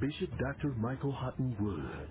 [0.00, 0.74] Bishop Dr.
[0.78, 2.08] Michael Hutton Wood,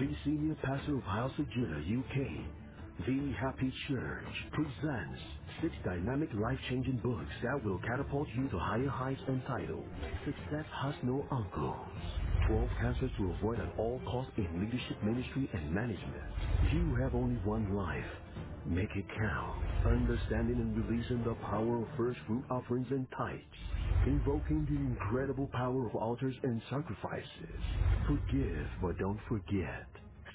[0.00, 5.20] the senior pastor of House of Judah, UK, the Happy Church presents
[5.62, 9.84] six dynamic life-changing books that will catapult you to higher heights entitled
[10.24, 11.76] Success Has No Uncle.
[12.48, 16.24] 12 cancers to avoid at all costs in leadership, ministry, and management.
[16.72, 18.06] You have only one life.
[18.66, 19.64] Make it count.
[19.86, 23.85] Understanding and releasing the power of first fruit offerings and tithes.
[24.06, 27.60] Invoking the incredible power of altars and sacrifices.
[28.08, 29.86] Forgive, but don't forget.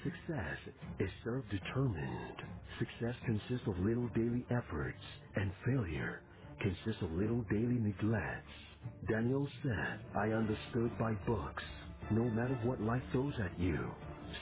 [0.04, 0.58] Success
[1.00, 2.36] is self-determined.
[2.78, 5.02] Success consists of little daily efforts,
[5.36, 6.22] and failure
[6.60, 8.52] consists of little daily neglects.
[9.10, 11.64] Daniel said, I understood by books.
[12.12, 13.90] No matter what life throws at you,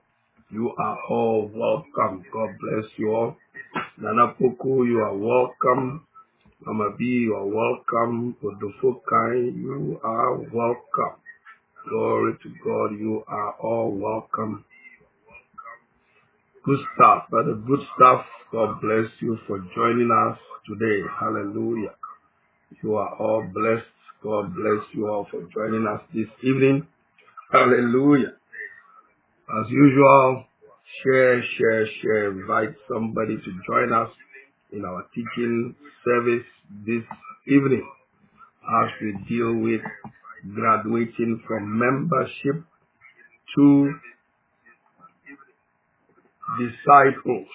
[0.50, 2.24] You are all welcome.
[2.32, 3.36] God bless you all.
[3.98, 6.06] Nana Poku, you are welcome.
[6.64, 8.36] Mama B, you are welcome.
[8.42, 11.20] Odofokai, you are welcome.
[11.88, 14.64] Glory to God, you are all welcome.
[16.64, 17.54] Good stuff, brother.
[17.54, 18.24] Good stuff.
[18.52, 21.02] God bless you for joining us today.
[21.18, 21.94] Hallelujah.
[22.82, 23.86] You are all blessed.
[24.22, 26.86] God bless you all for joining us this evening.
[27.50, 28.34] Hallelujah.
[29.50, 30.44] As usual,
[31.02, 32.30] share, share, share.
[32.30, 34.10] Invite somebody to join us
[34.70, 36.46] in our teaching service
[36.86, 37.02] this
[37.48, 37.84] evening
[38.62, 39.80] as we deal with
[40.54, 42.62] graduating from membership
[43.56, 43.92] to
[46.60, 47.48] disciples,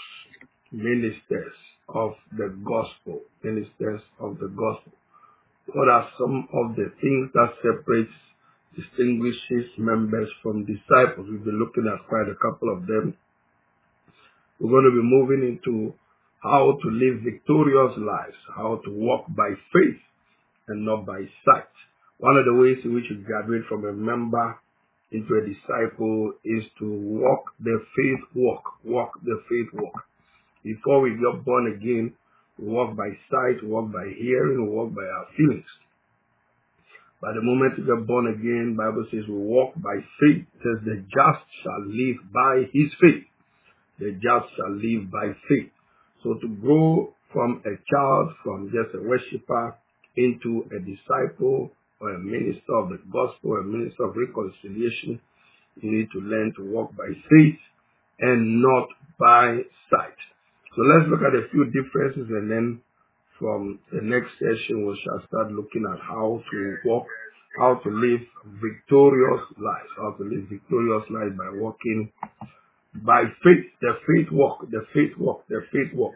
[0.74, 1.54] ministers
[1.88, 4.97] of the gospel, ministers of the gospel.
[5.74, 8.16] What are some of the things that separates,
[8.74, 11.28] distinguishes members from disciples?
[11.30, 13.18] We've been looking at quite a couple of them.
[14.60, 15.94] We're going to be moving into
[16.42, 20.00] how to live victorious lives, how to walk by faith
[20.70, 21.74] and not by sight.
[22.20, 24.58] One of the ways in which you graduate from a member
[25.12, 30.04] into a disciple is to walk the faith walk, walk the faith walk.
[30.64, 32.14] Before we get born again,
[32.60, 35.66] walk by sight, walk by hearing, walk by our feelings.
[37.22, 40.46] By the moment we get born again, Bible says we walk by faith.
[40.46, 43.26] It says the just shall live by his faith.
[44.00, 45.72] The just shall live by faith.
[46.24, 49.76] So to grow from a child, from just a worshiper
[50.16, 55.20] into a disciple or a minister of the gospel, a minister of reconciliation,
[55.82, 57.60] you need to learn to walk by faith
[58.20, 58.90] and not
[59.20, 60.18] by sight.
[60.78, 62.82] So let's look at a few differences and then
[63.40, 67.08] from the next session we shall start looking at how to walk,
[67.58, 68.22] how to live
[68.62, 72.12] victorious lives, how to live victorious lives by walking
[72.94, 73.66] by faith.
[73.82, 76.14] The faith walk, the faith walk, the faith walk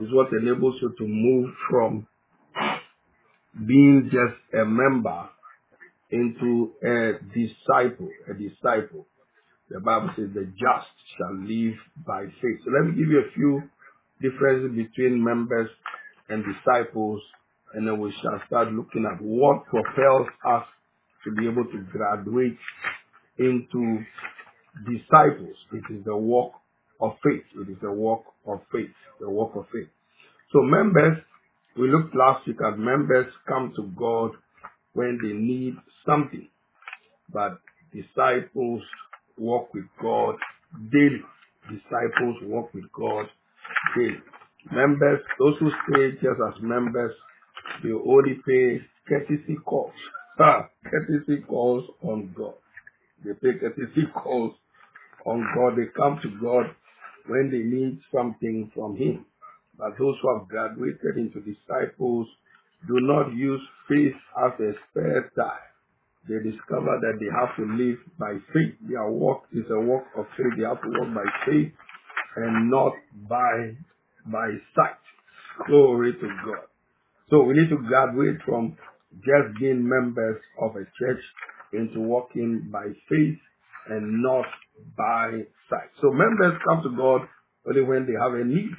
[0.00, 2.08] is what enables you to move from
[3.64, 5.28] being just a member
[6.10, 9.06] into a disciple, a disciple.
[9.68, 12.58] The Bible says the just shall live by faith.
[12.64, 13.62] So let me give you a few
[14.20, 15.68] differences between members
[16.28, 17.20] and disciples,
[17.74, 20.64] and then we shall start looking at what propels us
[21.24, 22.58] to be able to graduate
[23.38, 23.98] into
[24.86, 25.56] disciples.
[25.72, 26.52] It is the work
[27.00, 27.44] of faith.
[27.56, 28.90] It is the work of faith.
[29.20, 29.88] The work of faith.
[30.52, 31.18] So members,
[31.78, 34.32] we looked last week at members come to God
[34.92, 35.76] when they need
[36.06, 36.48] something,
[37.32, 37.60] but
[37.92, 38.82] disciples
[39.38, 40.34] walk with God
[40.90, 41.22] daily.
[41.68, 43.26] Disciples walk with God
[43.96, 44.18] daily.
[44.70, 47.12] Members, those who stay just as members,
[47.82, 49.92] they only pay courtesy calls.
[50.38, 52.54] Ah, courtesy calls on God.
[53.24, 54.54] They pay courtesy calls
[55.24, 55.76] on God.
[55.76, 56.74] They come to God
[57.26, 59.26] when they need something from Him.
[59.78, 62.26] But those who have graduated into disciples
[62.86, 65.70] do not use faith as a spare tire.
[66.28, 68.76] They discover that they have to live by faith.
[68.88, 70.52] Their walk is a walk of faith.
[70.58, 71.72] They have to walk by faith
[72.36, 72.92] and not
[73.28, 73.74] by
[74.26, 75.00] by sight.
[75.66, 76.66] Glory to God.
[77.30, 78.76] So we need to graduate from
[79.16, 81.20] just being members of a church
[81.72, 83.38] into walking by faith
[83.88, 84.46] and not
[84.96, 85.30] by
[85.68, 85.90] sight.
[86.00, 87.22] So members come to God
[87.66, 88.70] only when they have a need.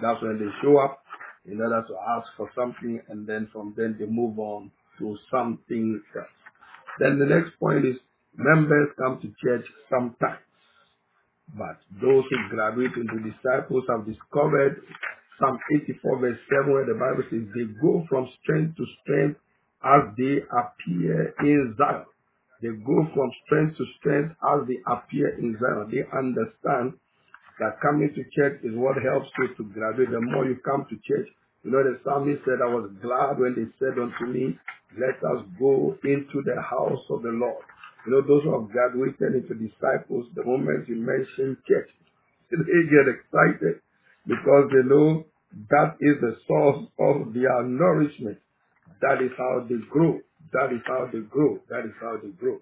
[0.00, 1.02] That's when they show up
[1.44, 6.00] in order to ask for something and then from then they move on to something
[6.16, 6.26] else.
[7.00, 7.96] Then the next point is
[8.36, 10.42] members come to church sometimes.
[11.56, 14.82] But those who graduate into disciples have discovered
[15.40, 19.40] Psalm 84 verse 7 where the Bible says they go from strength to strength
[19.84, 22.04] as they appear in Zion.
[22.60, 25.88] They go from strength to strength as they appear in Zion.
[25.92, 26.94] They understand
[27.60, 30.10] that coming to church is what helps you to graduate.
[30.10, 31.28] The more you come to church,
[31.64, 34.58] you know, the psalmist said, I was glad when they said unto me,
[34.98, 37.62] let us go into the house of the Lord.
[38.08, 41.90] You know, those who have graduated into disciples, the moment you mention church,
[42.50, 42.56] they
[42.88, 43.82] get excited
[44.26, 45.26] because they know
[45.68, 48.38] that is the source of their nourishment.
[49.02, 50.20] That is how they grow.
[50.54, 51.58] That is how they grow.
[51.68, 52.60] That is how they grow.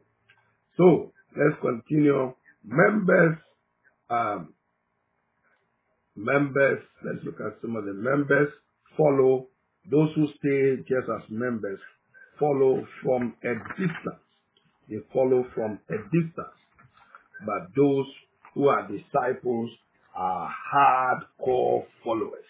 [0.76, 2.34] So let's continue.
[2.64, 3.38] Members,
[4.10, 4.52] um,
[6.16, 8.49] members, let's look at some of the members
[8.96, 9.46] follow
[9.88, 11.78] those who stay just as members
[12.40, 14.25] follow from a distance.
[14.88, 16.59] They follow from a distance.
[17.44, 18.06] But those
[18.55, 19.71] who are disciples
[20.15, 22.44] are hardcore followers.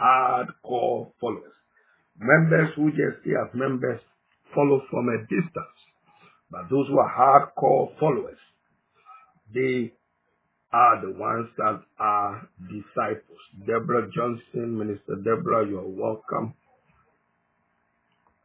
[0.00, 1.52] Hardcore followers.
[2.18, 4.00] Members who just stay as members
[4.54, 5.78] follow from a distance.
[6.50, 7.12] But those who are
[7.56, 8.38] hardcore followers,
[9.52, 9.92] they
[10.72, 13.38] are the ones that are disciples.
[13.66, 16.54] Deborah Johnson, Minister Deborah, you're welcome.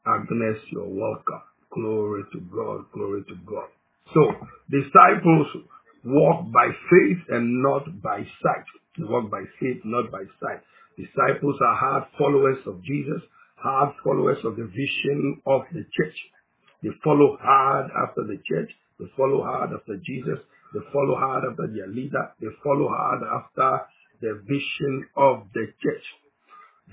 [0.05, 1.41] Agnes, you're welcome.
[1.73, 3.67] Glory to God, glory to God.
[4.13, 4.21] So,
[4.69, 5.47] disciples
[6.05, 8.67] walk by faith and not by sight.
[8.97, 10.61] They walk by faith, not by sight.
[10.97, 13.21] Disciples are hard followers of Jesus,
[13.55, 16.17] hard followers of the vision of the church.
[16.83, 18.69] They follow hard after the church.
[18.99, 20.37] They follow hard after Jesus.
[20.73, 22.31] They follow hard after their leader.
[22.39, 23.87] They follow hard after
[24.21, 26.05] the vision of the church.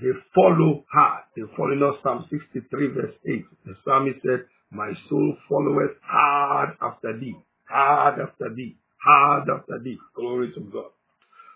[0.01, 1.23] They follow hard.
[1.35, 3.45] They follow not Psalm 63 verse 8.
[3.65, 7.35] The psalmist said, My soul followeth hard after thee,
[7.67, 9.97] hard after thee, hard after thee.
[10.15, 10.91] Glory to God.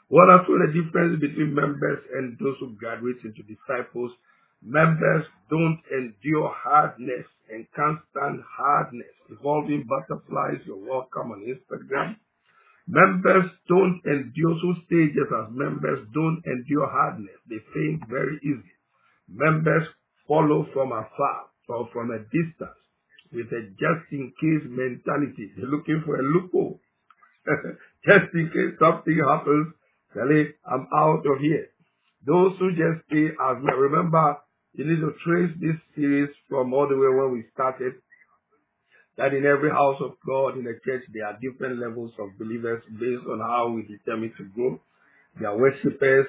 [0.09, 4.11] What are the difference between members and those who graduate into disciples?
[4.61, 9.15] Members don't endure hardness and can't stand hardness.
[9.31, 12.17] Evolving butterflies, you're welcome on Instagram.
[12.85, 17.39] Members don't endure, so stages as members don't endure hardness.
[17.49, 18.75] They faint very easily.
[19.29, 19.87] Members
[20.27, 22.84] follow from afar or from a distance
[23.35, 25.51] with a just in case mentality.
[25.55, 26.79] They're looking for a loophole.
[28.07, 29.75] just in case something happens,
[30.15, 31.67] tell it, I'm out of here.
[32.25, 33.77] Those who just stay as well.
[33.77, 34.39] remember
[34.75, 37.93] you need to trace this series from all the way when we started.
[39.15, 42.83] That in every house of God, in the church, there are different levels of believers
[42.99, 44.81] based on how we determine to grow.
[45.39, 46.27] There are worshippers.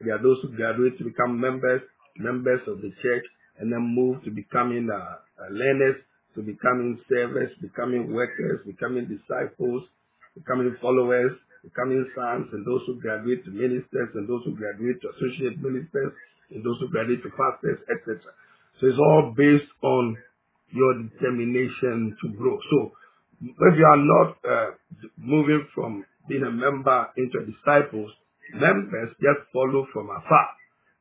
[0.00, 1.80] There are those who graduate to become members,
[2.18, 3.24] members of the church,
[3.58, 5.16] and then move to becoming uh,
[5.48, 5.96] learners,
[6.36, 9.82] to becoming servants, becoming workers, becoming disciples,
[10.36, 11.32] becoming followers,
[11.64, 16.12] becoming sons, and those who graduate to ministers, and those who graduate to associate ministers,
[16.52, 18.20] and those who graduate to pastors, etc.
[18.78, 20.16] So it's all based on
[20.70, 22.60] your determination to grow.
[22.70, 22.92] So
[23.40, 24.70] if you are not uh,
[25.16, 28.12] moving from being a member into a disciples,
[28.52, 30.55] members just follow from afar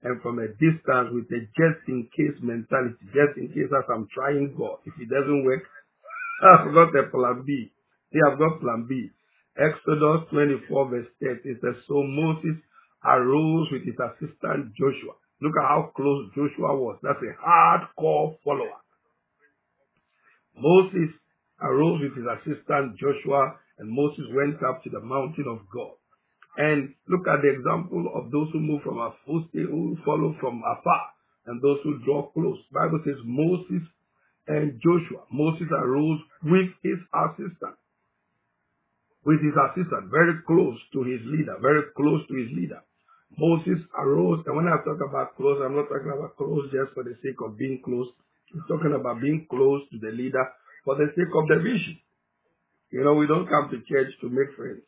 [0.06, 3.02] and from a distance with a just in case mentality.
[3.10, 4.86] Just in case as I'm trying God.
[4.86, 5.66] If it doesn't work,
[6.46, 7.74] I've got a plan B.
[8.14, 9.10] They have got plan B.
[9.58, 12.62] Exodus 24 verse 30 says, So Moses
[13.04, 16.98] arose with his assistant Joshua Look at how close Joshua was.
[17.04, 18.80] That's a hardcore follower.
[20.56, 21.12] Moses
[21.62, 26.00] arose with his assistant Joshua and Moses went up to the mountain of God.
[26.58, 31.04] And look at the example of those who move from afar, who follow from afar,
[31.48, 32.60] and those who draw close.
[32.72, 33.84] Bible says Moses
[34.48, 35.28] and Joshua.
[35.32, 37.76] Moses arose with his assistant.
[39.26, 42.80] With his assistant, very close to his leader, very close to his leader.
[43.38, 47.04] Moses arose, and when I talk about close, I'm not talking about close just for
[47.04, 48.08] the sake of being close.
[48.54, 50.46] I'm talking about being close to the leader
[50.86, 52.00] for the sake of the vision.
[52.92, 54.86] You know, we don't come to church to make friends.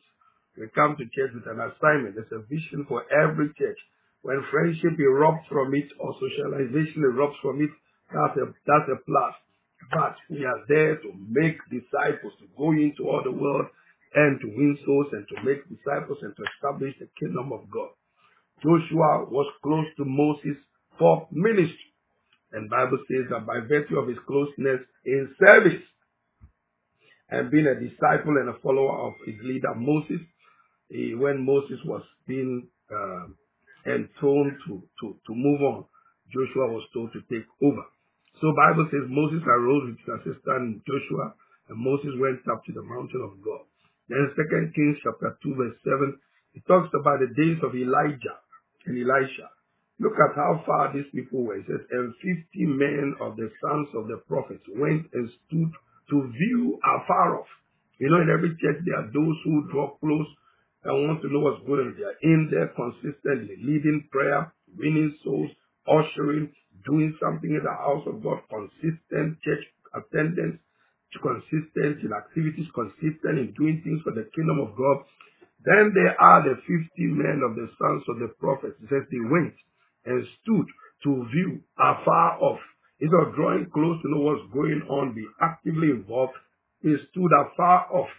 [0.58, 2.18] We come to church with an assignment.
[2.18, 3.78] There's a vision for every church.
[4.22, 7.70] When friendship erupts from it or socialization erupts from it,
[8.10, 9.34] that's a, that's a plus.
[9.94, 13.70] But we are there to make disciples, to go into all the world
[14.14, 17.94] and to win souls and to make disciples and to establish the kingdom of God.
[18.58, 20.58] Joshua was close to Moses
[20.98, 21.94] for ministry.
[22.52, 25.84] And Bible says that by virtue of his closeness in service
[27.30, 30.24] and being a disciple and a follower of his leader Moses,
[30.90, 33.26] when Moses was being uh,
[33.86, 35.84] enthroned to, to, to move on,
[36.32, 37.84] Joshua was told to take over.
[38.40, 41.34] So Bible says Moses arose with his assistant Joshua
[41.68, 43.64] and Moses went up to the mountain of God.
[44.08, 46.16] Then Second Kings chapter 2 verse 7,
[46.54, 48.38] it talks about the days of Elijah
[48.86, 49.52] and Elisha.
[50.00, 51.58] Look at how far these people were.
[51.58, 55.72] It says, and 50 men of the sons of the prophets went and stood
[56.14, 57.50] to view afar off.
[57.98, 60.30] You know, in every church there are those who draw close
[60.84, 61.94] and want to know what's going on.
[61.98, 65.50] They are in there consistently, leading prayer, winning souls,
[65.88, 66.52] ushering,
[66.86, 70.60] doing something in the house of God, consistent church attendance,
[71.16, 75.04] consistent in activities, consistent in doing things for the kingdom of God.
[75.64, 76.68] Then there are the 50
[77.18, 78.78] men of the sons of the prophets.
[78.82, 79.56] It says they went
[80.06, 80.66] and stood
[81.04, 82.60] to view afar off.
[83.00, 86.34] Instead of drawing close to know what's going on, be actively involved,
[86.82, 88.10] they stood afar off.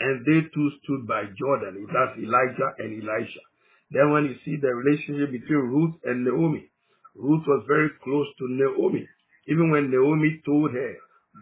[0.00, 1.86] And they too stood by Jordan.
[1.90, 3.42] That's Elijah and Elisha.
[3.90, 6.70] Then when you see the relationship between Ruth and Naomi,
[7.16, 9.08] Ruth was very close to Naomi.
[9.48, 10.92] Even when Naomi told her,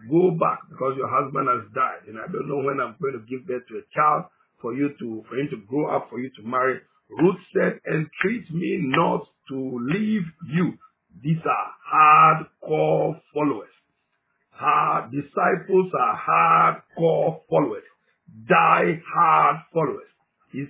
[0.09, 3.25] go back because your husband has died and I don't know when I'm going to
[3.29, 4.25] give birth to a child
[4.61, 6.79] for you to, for him to grow up, for you to marry.
[7.09, 9.57] Ruth said, entreat me not to
[9.93, 10.73] leave you.
[11.21, 13.69] These are hardcore followers.
[14.51, 17.86] Hard disciples are hardcore followers.
[18.47, 20.07] Die hard followers.
[20.51, 20.65] He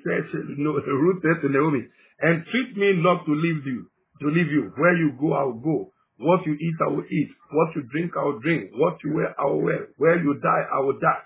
[0.58, 1.86] no, Ruth said to Naomi,
[2.24, 3.86] entreat me not to leave you,
[4.22, 4.74] to leave you.
[4.76, 5.92] Where you go, I will go.
[6.18, 7.30] What you eat, I will eat.
[7.52, 8.72] What you drink, I will drink.
[8.74, 9.88] What you wear, I will wear.
[9.98, 11.22] Where you die, I will die.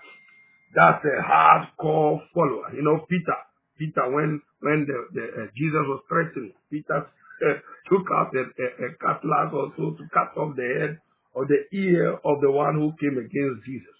[0.74, 2.74] That's a hardcore follower.
[2.74, 3.36] You know, Peter.
[3.78, 7.56] Peter, when when the, the uh, Jesus was threatening, Peter uh,
[7.88, 10.98] took out a, a, a cutlass also to cut off the head
[11.34, 13.96] or the ear of the one who came against Jesus.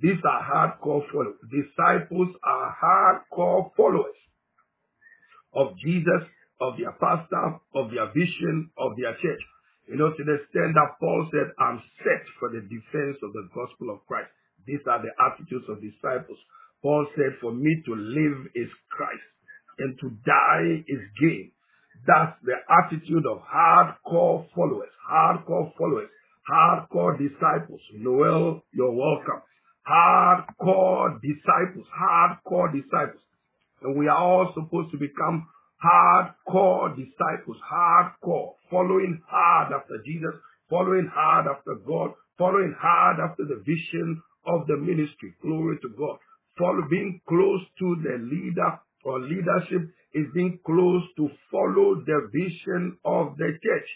[0.00, 1.36] These are hardcore followers.
[1.50, 4.16] Disciples are hardcore followers
[5.54, 6.24] of Jesus,
[6.60, 9.42] of their pastor, of their vision, of their church.
[9.88, 13.48] You know, to the extent that Paul said, I'm set for the defense of the
[13.52, 14.30] gospel of Christ.
[14.66, 16.38] These are the attitudes of disciples.
[16.82, 19.28] Paul said, for me to live is Christ
[19.78, 21.50] and to die is gain.
[22.06, 26.08] That's the attitude of hardcore followers, hardcore followers,
[26.48, 27.80] hardcore disciples.
[27.94, 29.42] Noel, you're welcome.
[29.88, 33.22] Hardcore disciples, hardcore disciples.
[33.82, 35.48] And we are all supposed to become
[35.82, 40.34] hardcore disciples, hardcore, following hard after Jesus,
[40.70, 45.34] following hard after God, following hard after the vision of the ministry.
[45.42, 46.18] Glory to God.
[46.58, 52.98] Follow, being close to the leader or leadership is being close to follow the vision
[53.04, 53.88] of the church.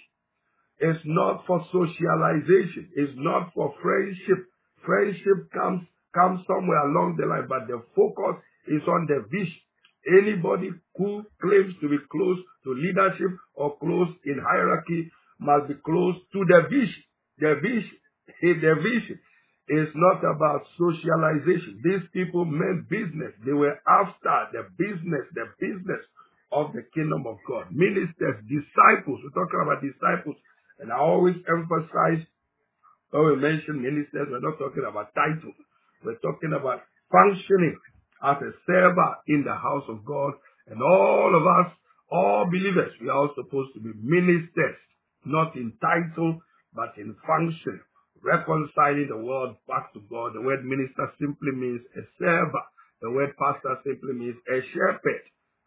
[0.78, 2.90] It's not for socialization.
[2.96, 4.46] It's not for friendship.
[4.86, 5.82] Friendship comes,
[6.14, 8.40] comes somewhere along the line, but the focus
[8.70, 9.60] is on the vision.
[10.06, 16.14] Anybody who claims to be close to leadership or close in hierarchy must be close
[16.32, 17.02] to the vision.
[17.42, 17.98] The vision,
[18.62, 19.18] the vision
[19.68, 21.82] is not about socialization.
[21.82, 23.34] These people meant business.
[23.44, 26.02] They were after the business, the business
[26.54, 27.66] of the kingdom of God.
[27.74, 29.18] Ministers, disciples.
[29.26, 30.38] We're talking about disciples.
[30.78, 32.22] And I always emphasize
[33.22, 35.56] when we mention ministers, we're not talking about titles.
[36.04, 37.78] We're talking about functioning
[38.22, 40.34] as a server in the house of God.
[40.68, 41.72] And all of us,
[42.10, 44.76] all believers, we are all supposed to be ministers,
[45.24, 46.42] not in title,
[46.74, 47.80] but in function,
[48.22, 50.34] reconciling the world back to God.
[50.34, 52.64] The word minister simply means a server.
[53.02, 55.24] The word pastor simply means a shepherd.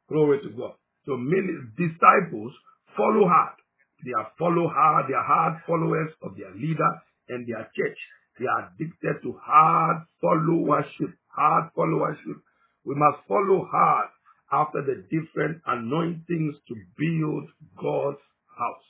[0.09, 0.75] Glory to God.
[1.05, 2.53] So many disciples
[2.97, 3.57] follow hard.
[4.05, 5.07] They are follow hard.
[5.07, 6.93] They are hard followers of their leader
[7.29, 7.97] and their church.
[8.39, 11.13] They are addicted to hard followership.
[11.29, 12.39] Hard followership.
[12.85, 14.09] We must follow hard
[14.51, 18.23] after the different anointings to build God's
[18.57, 18.85] house.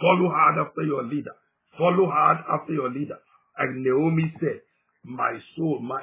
[0.00, 1.32] Follow hard after your leader.
[1.78, 3.18] Follow hard after your leader.
[3.58, 4.60] And Naomi said,
[5.04, 6.02] my soul, my,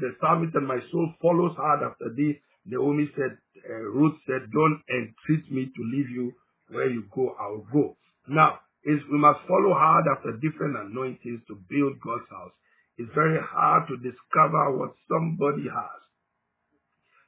[0.00, 2.38] the psalmist and my soul follows hard after thee.
[2.66, 3.36] Naomi said,
[3.68, 6.32] uh, Ruth said, don't entreat me to leave you.
[6.70, 7.96] Where you go, I'll go.
[8.26, 12.52] Now, is we must follow hard after different anointings to build God's house.
[12.96, 16.00] It's very hard to discover what somebody has.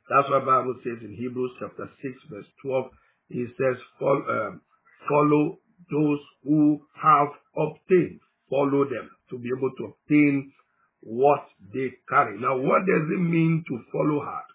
[0.08, 2.86] That's what Bible says in Hebrews chapter 6 verse 12.
[3.30, 4.60] It says, um,
[5.08, 5.58] follow
[5.90, 8.20] those who have obtained.
[8.48, 10.52] Follow them to be able to obtain
[11.00, 11.42] what
[11.74, 12.38] they carry.
[12.38, 14.46] Now, what does it mean to follow hard?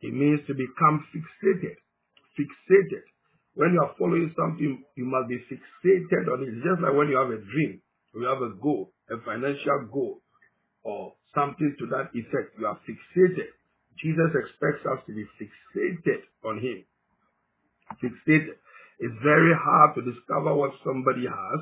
[0.00, 1.76] It means to become fixated.
[2.38, 3.04] Fixated.
[3.58, 6.62] When you are following something, you must be fixated on it.
[6.62, 7.82] Just like when you have a dream,
[8.14, 10.22] you have a goal, a financial goal,
[10.86, 12.54] or something to that effect.
[12.54, 13.50] You are fixated.
[13.98, 16.86] Jesus expects us to be fixated on Him.
[17.98, 18.62] Fixated.
[19.02, 21.60] It's very hard to discover what somebody has.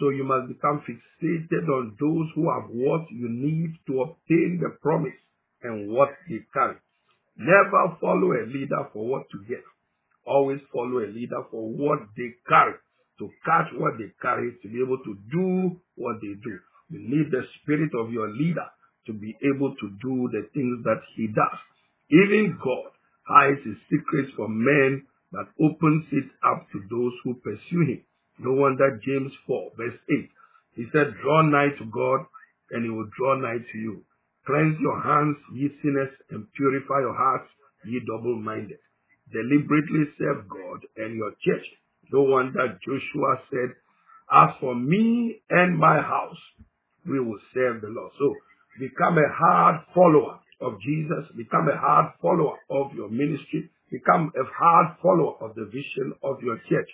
[0.00, 4.76] So you must become fixated on those who have what you need to obtain the
[4.84, 5.16] promise
[5.62, 6.76] and what they carry.
[7.40, 9.64] Never follow a leader for what to get.
[10.24, 12.74] Always follow a leader for what they carry,
[13.18, 16.58] to catch what they carry, to be able to do what they do.
[16.90, 18.66] You need the spirit of your leader
[19.06, 21.58] to be able to do the things that he does.
[22.10, 22.92] Even God
[23.26, 28.04] hides his secrets from men, but opens it up to those who pursue him.
[28.38, 30.28] No wonder James 4 verse 8,
[30.76, 32.26] he said, draw nigh to God
[32.70, 34.04] and he will draw nigh to you.
[34.46, 37.48] Cleanse your hands, ye sinners, and purify your hearts,
[37.84, 38.78] ye double-minded.
[39.32, 41.64] Deliberately serve God and your church.
[42.12, 43.74] No wonder Joshua said,
[44.32, 46.38] as for me and my house,
[47.06, 48.12] we will serve the Lord.
[48.18, 48.34] So
[48.78, 54.44] become a hard follower of Jesus, become a hard follower of your ministry, become a
[54.56, 56.88] hard follower of the vision of your church.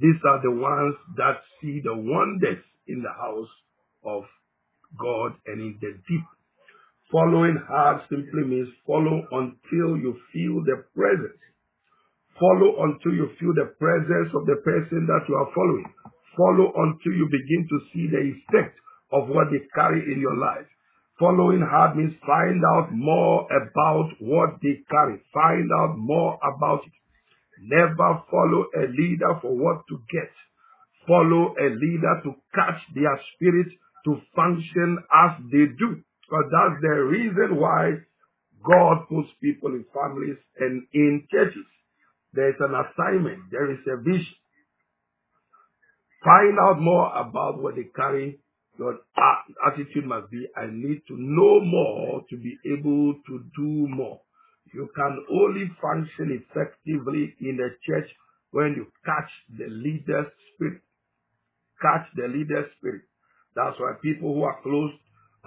[0.00, 3.48] These are the ones that see the wonders in the house
[4.04, 4.24] of
[4.98, 6.24] God and in the deep.
[7.10, 11.40] Following hard simply means follow until you feel the presence.
[12.38, 15.88] Follow until you feel the presence of the person that you are following.
[16.36, 18.76] Follow until you begin to see the effect
[19.12, 20.68] of what they carry in your life.
[21.18, 25.16] Following hard means find out more about what they carry.
[25.32, 26.92] Find out more about it.
[27.62, 30.28] Never follow a leader for what to get.
[31.08, 33.68] Follow a leader to catch their spirit
[34.04, 36.04] to function as they do.
[36.20, 37.96] Because that's the reason why
[38.60, 41.64] God puts people in families and in churches.
[42.36, 43.50] There's an assignment.
[43.50, 44.36] There is a vision.
[46.22, 48.38] Find out more about what they carry
[48.78, 48.98] your
[49.66, 54.20] attitude must be, I need to know more to be able to do more.
[54.74, 58.08] You can only function effectively in a church
[58.50, 60.82] when you catch the leader's spirit.
[61.80, 63.02] Catch the leader's spirit.
[63.54, 64.92] That's why people who are close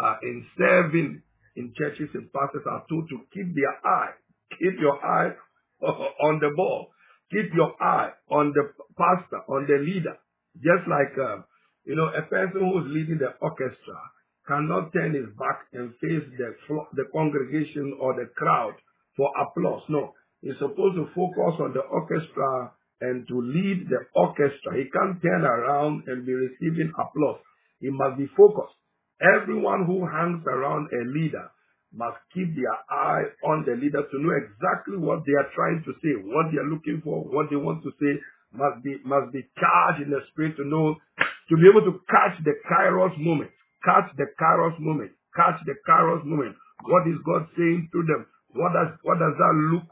[0.02, 1.22] uh, in serving
[1.56, 4.14] in churches and pastors are told to keep their eye,
[4.58, 5.34] keep your eye
[6.28, 6.92] on the ball,
[7.32, 10.18] keep your eye on the pastor, on the leader.
[10.58, 11.42] Just like uh,
[11.86, 13.98] you know, a person who is leading the orchestra
[14.48, 16.54] cannot turn his back and face the,
[16.94, 18.74] the congregation or the crowd
[19.16, 19.82] for applause.
[19.90, 24.76] No, he's supposed to focus on the orchestra and to lead the orchestra.
[24.76, 27.40] He can't turn around and be receiving applause.
[27.80, 28.76] He must be focused.
[29.22, 31.50] Everyone who hangs around a leader
[31.94, 35.92] must keep their eye on the leader to know exactly what they are trying to
[36.04, 38.14] say, what they are looking for, what they want to say,
[38.54, 40.96] must be must be charged in the spirit to know
[41.50, 43.50] to be able to catch the kairos moment,
[43.86, 46.56] catch the kairos moment, catch the kairos moment.
[46.86, 48.26] What is God saying to them?
[48.54, 49.86] What does what does that look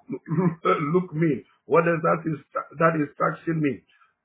[0.94, 1.44] look mean?
[1.66, 2.22] What does that
[2.80, 3.82] that instruction mean?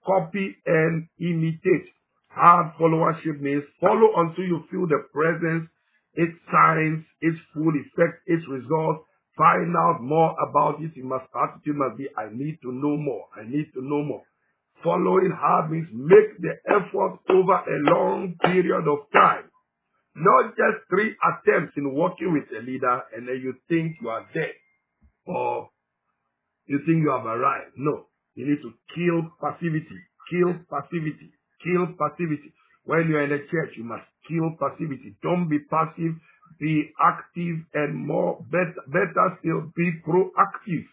[0.06, 1.88] Copy and imitate.
[2.28, 5.68] Hard followership means follow until you feel the presence,
[6.14, 9.04] its signs, its full effect, its results.
[9.36, 10.92] Find out more about it.
[10.94, 13.26] You must attitude must be I need to know more.
[13.34, 14.22] I need to know more.
[14.84, 15.32] Following
[15.70, 19.48] means make the effort over a long period of time.
[20.14, 24.26] Not just three attempts in working with a leader and then you think you are
[24.34, 24.52] dead
[25.24, 25.70] or
[26.66, 27.72] you think you have arrived.
[27.76, 28.06] No.
[28.34, 30.00] You need to kill passivity.
[30.30, 31.32] Kill passivity.
[31.64, 32.52] Kill passivity.
[32.84, 35.14] When you're in a church, you must kill passivity.
[35.22, 36.14] Don't be passive.
[36.60, 40.86] Be active and more, better, better still, be proactive.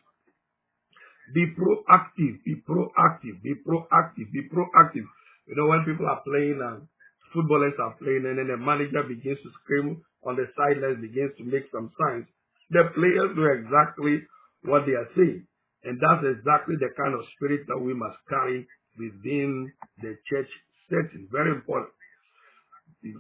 [1.34, 5.06] Be proactive, be proactive, be proactive, be proactive.
[5.48, 6.88] You know, when people are playing and
[7.34, 11.44] footballers are playing and then the manager begins to scream on the sidelines, begins to
[11.46, 12.26] make some signs,
[12.72, 14.26] the players know exactly
[14.64, 15.46] what they are saying.
[15.84, 18.66] And that's exactly the kind of spirit that we must carry
[18.98, 19.72] within
[20.02, 20.50] the church
[20.90, 21.28] setting.
[21.32, 21.94] Very important.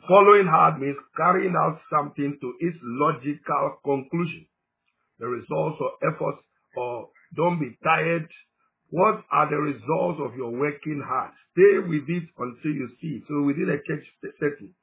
[0.07, 4.45] Following hard means carrying out something to its logical conclusion.
[5.19, 6.43] The results or efforts
[6.75, 8.27] or don't be tired.
[8.89, 11.31] What are the results of your working hard?
[11.53, 13.23] Stay with it until you see it.
[13.27, 14.05] So within a church
[14.39, 14.73] setting,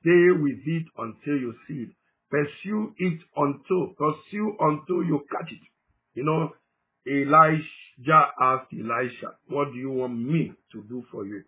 [0.00, 1.94] stay with it until you see it.
[2.30, 5.62] Pursue it until, pursue until you catch it.
[6.14, 6.50] You know,
[7.06, 11.42] Elijah asked Elisha, what do you want me to do for you?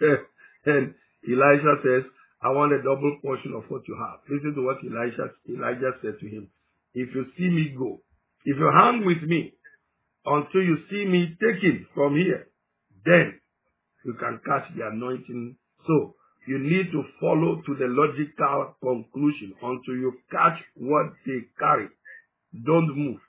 [0.66, 0.94] and
[1.28, 2.02] Elijah says,
[2.42, 4.20] I want a double portion of what you have.
[4.28, 6.48] Listen to what Elijah, Elijah said to him.
[6.94, 8.00] If you see me go,
[8.44, 9.52] if you hang with me
[10.24, 12.48] until you see me taken from here,
[13.04, 13.40] then
[14.04, 15.56] you can catch the anointing.
[15.86, 16.14] So
[16.48, 21.88] you need to follow to the logical conclusion until you catch what they carry.
[22.64, 23.20] Don't move,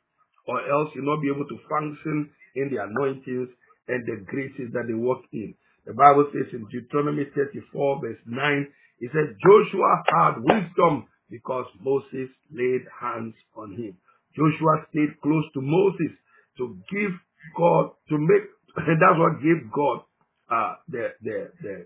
[0.47, 3.49] or else you'll not be able to function in the anointings
[3.87, 5.53] and the graces that they walk in.
[5.85, 8.67] The Bible says in Deuteronomy 34 verse 9,
[8.99, 13.97] it says Joshua had wisdom because Moses laid hands on him.
[14.35, 16.13] Joshua stayed close to Moses
[16.57, 17.11] to give
[17.57, 18.45] God, to make,
[18.77, 20.03] that's what gave God
[20.51, 21.85] uh, the, the, the,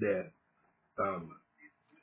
[0.00, 1.30] the, um,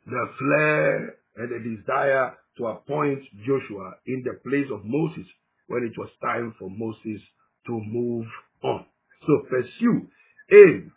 [0.06, 5.26] the flair and the desire to appoint Joshua in the place of Moses
[5.68, 7.22] when it was time for Moses
[7.68, 8.28] to move
[8.64, 8.86] on.
[9.26, 10.08] So pursue,
[10.52, 10.92] aim,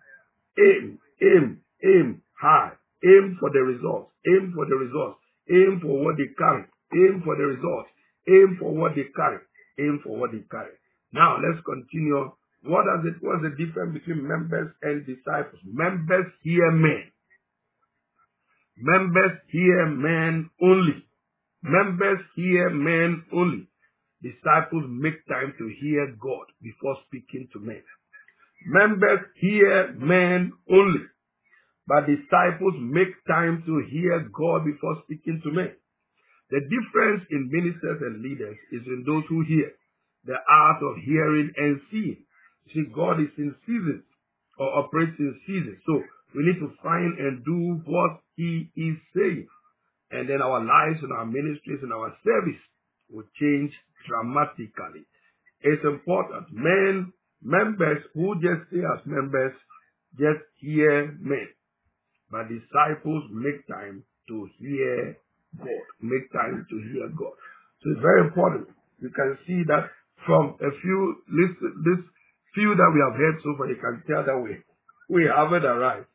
[0.59, 2.73] aim, aim, aim high,
[3.05, 6.64] aim for the results, aim for the results, aim for what they carry,
[6.95, 7.90] aim for the results,
[8.29, 9.40] aim for what they carry,
[9.79, 10.75] aim for what they carry.
[11.12, 12.33] Now let's continue.
[12.64, 13.23] What does it?
[13.23, 15.61] What's the difference between members and disciples?
[15.64, 17.12] Members hear men.
[18.77, 21.05] Members hear men only.
[21.62, 23.69] Members hear men only.
[24.23, 27.83] Disciples make time to hear God before speaking to men.
[28.66, 31.07] Members hear men only.
[31.87, 35.70] But disciples make time to hear God before speaking to men.
[36.50, 39.70] The difference in ministers and leaders is in those who hear,
[40.24, 42.26] the art of hearing and seeing.
[42.74, 44.02] See, God is in seasons
[44.59, 45.79] or operates in seasons.
[45.87, 46.02] So
[46.35, 49.46] we need to find and do what He is saying.
[50.11, 52.62] And then our lives and our ministries and our service
[53.11, 53.70] will change
[54.07, 55.07] dramatically.
[55.62, 56.46] It's important.
[56.52, 57.12] Men,
[57.46, 59.54] members who just stay as members
[60.18, 61.46] just hear men.
[62.30, 65.16] But disciples make time to hear
[65.54, 65.87] God.
[66.02, 67.38] Make time to hear God.
[67.82, 68.66] So it's very important.
[68.98, 69.87] You can see that
[70.26, 72.02] from a few listen, this
[72.54, 74.59] few that we have heard so far, you can tell that we
[75.09, 76.11] we haven't arrived.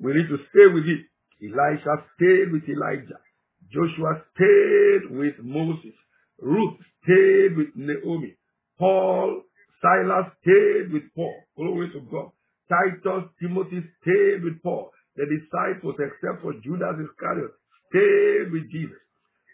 [0.00, 1.06] We need to stay with it.
[1.38, 3.22] Elisha stayed with Elijah.
[3.70, 5.94] Joshua stayed with Moses.
[6.40, 8.34] Ruth stayed with Naomi.
[8.78, 9.42] Paul,
[9.82, 11.34] Silas stayed with Paul.
[11.56, 12.30] Glory to God.
[12.70, 14.92] Titus, Timothy stayed with Paul.
[15.16, 17.52] The disciples, except for Judas Iscariot,
[17.90, 19.02] stayed with Jesus.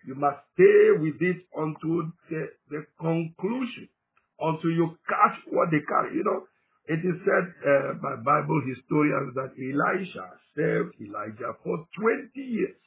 [0.06, 3.88] You must stay with it until the, the conclusion,
[4.38, 6.14] until you catch what they carry.
[6.14, 6.46] You know,
[6.86, 12.78] it is said uh, by Bible historians that Elisha served Elijah for 20 years.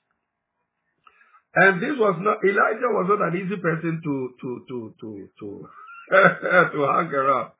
[1.53, 5.67] And this was not Elijah was not an easy person to to to to to
[6.73, 7.51] to hang around.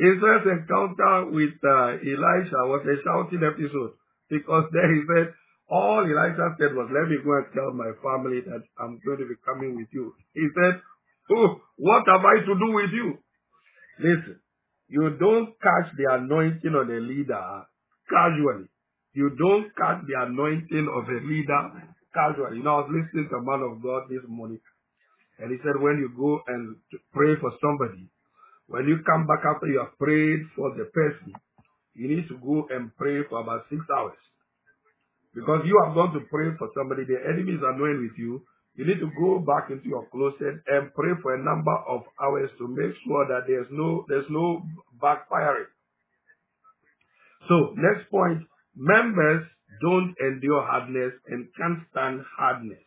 [0.00, 3.92] First encounter with uh, was a shouting episode
[4.30, 5.34] because there he said,
[5.68, 9.28] all Elisha said was, let me go and tell my family that I'm going to
[9.28, 10.14] be coming with you.
[10.34, 10.80] He said,
[11.30, 13.18] oh, what have I to do with you?
[14.00, 14.40] Listen,
[14.88, 17.46] you don't catch the anointing of a leader
[18.10, 18.66] casually.
[19.12, 21.62] You don't catch the anointing of a leader
[22.14, 22.58] casually.
[22.58, 24.58] You know, I was listening to a man of God this morning,
[25.40, 26.76] and he said, when you go and
[27.16, 28.04] pray for somebody,
[28.68, 31.32] when you come back after you have prayed for the person,
[31.96, 34.20] you need to go and pray for about six hours.
[35.34, 38.44] Because you have gone to pray for somebody, the enemy is annoying with you.
[38.76, 42.50] You need to go back into your closet and pray for a number of hours
[42.58, 44.62] to make sure that there's no there's no
[45.02, 45.68] backfiring.
[47.48, 49.44] So next point, members
[49.82, 52.84] don't endure hardness and can't stand hardness.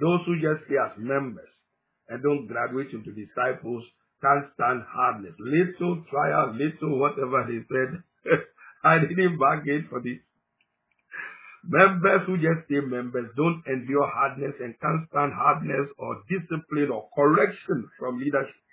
[0.00, 1.53] Those who just stay as members
[2.08, 3.84] and don't graduate into disciples
[4.24, 5.36] can't stand hardness.
[5.38, 8.00] Little trial, little whatever they said.
[8.84, 10.20] I didn't bargain for this.
[11.64, 17.08] Members who just stay members don't endure hardness and can't stand hardness or discipline or
[17.16, 18.64] correction from leadership.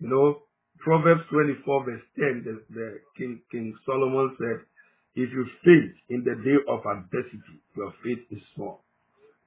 [0.00, 0.42] You know,
[0.78, 4.66] Proverbs 24 verse 10, the, the King, King Solomon said,
[5.14, 8.82] if you faint in the day of adversity, your faith is small.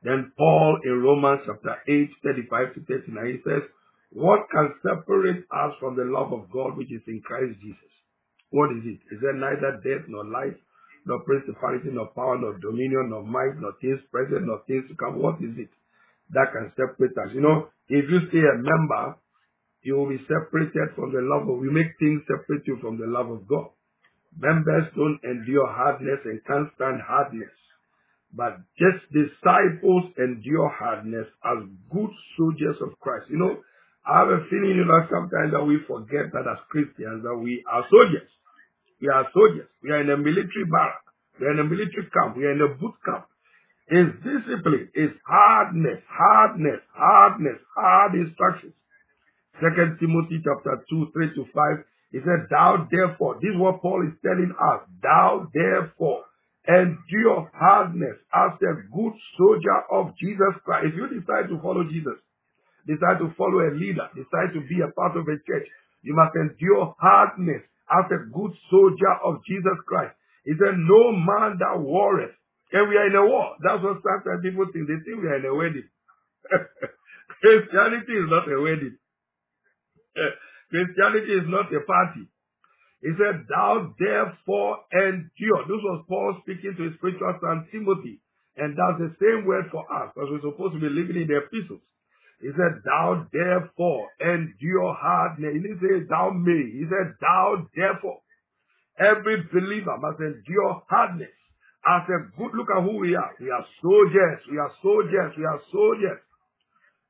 [0.04, 3.64] Then Paul in Romans chapter 8, 35 to 39, he says,
[4.12, 7.92] what can separate us from the love of God which is in Christ Jesus?
[8.52, 9.02] What is it?
[9.10, 10.60] Is there neither death nor life,
[11.06, 15.20] nor principality, nor power, nor dominion, nor might, nor things present, nor things to come.
[15.20, 15.70] What is it
[16.32, 17.34] that can separate us?
[17.34, 19.18] You know, if you stay a member,
[19.84, 23.08] you will be separated from the love of, we make things separate you from the
[23.08, 23.68] love of God.
[24.38, 27.52] Members don't endure hardness and can't stand hardness.
[28.34, 33.30] But just disciples endure hardness as good soldiers of Christ.
[33.30, 33.62] You know,
[34.04, 37.64] I have a feeling, you know, sometimes that we forget that as Christians that we
[37.70, 38.28] are soldiers.
[39.00, 39.70] We are soldiers.
[39.84, 41.06] We are in a military barrack.
[41.40, 42.36] We are in a military camp.
[42.36, 43.30] We are in a boot camp.
[43.88, 44.90] It's discipline.
[44.94, 48.74] It's hardness, hardness, hardness, hard instructions.
[49.62, 51.86] Second Timothy chapter 2, 3 to 5.
[52.12, 54.82] He said, Thou therefore, this is what Paul is telling us.
[55.02, 56.26] Thou therefore
[56.68, 60.92] endure hardness as a good soldier of Jesus Christ.
[60.92, 62.16] If you decide to follow Jesus,
[62.88, 65.68] decide to follow a leader, decide to be a part of a church,
[66.04, 70.16] you must endure hardness as a good soldier of Jesus Christ.
[70.46, 72.36] He said, No man that warreth.
[72.72, 73.56] And we are in a war.
[73.62, 74.88] That's what sometimes people think.
[74.88, 75.88] They think we are in a wedding.
[77.44, 78.98] Christianity is not a wedding.
[80.72, 82.28] Christianity is not a party.
[83.04, 85.62] He said, Thou therefore endure.
[85.68, 88.24] This was Paul speaking to his spiritual son Timothy.
[88.56, 91.44] And that's the same word for us, because we're supposed to be living in the
[91.44, 91.84] epistles.
[92.40, 95.52] He said, Thou therefore endure hardness.
[95.52, 96.64] He didn't say thou may.
[96.80, 98.24] He said, Thou therefore.
[98.96, 101.34] Every believer must endure hardness.
[101.84, 103.36] As a good look at who we are.
[103.40, 104.40] We are soldiers.
[104.48, 105.36] We are soldiers.
[105.36, 106.20] We are soldiers.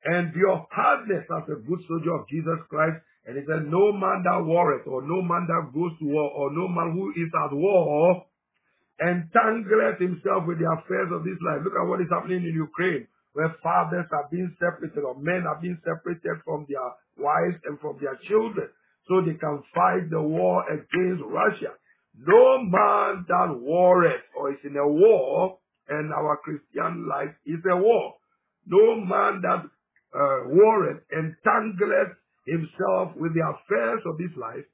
[0.09, 2.97] Endure hardness as a good soldier of Jesus Christ.
[3.25, 6.51] And he said, No man that warreth, or no man that goes to war, or
[6.51, 8.25] no man who is at war
[9.01, 11.63] entangleth himself with the affairs of this life.
[11.63, 15.59] Look at what is happening in Ukraine, where fathers are being separated or men are
[15.59, 16.85] being separated from their
[17.17, 18.69] wives and from their children
[19.07, 21.75] so they can fight the war against Russia.
[22.15, 25.57] No man that warreth or is in a war,
[25.89, 28.15] and our Christian life is a war.
[28.67, 29.65] No man that
[30.15, 34.67] uh, warreth entangleth himself with the affairs of this life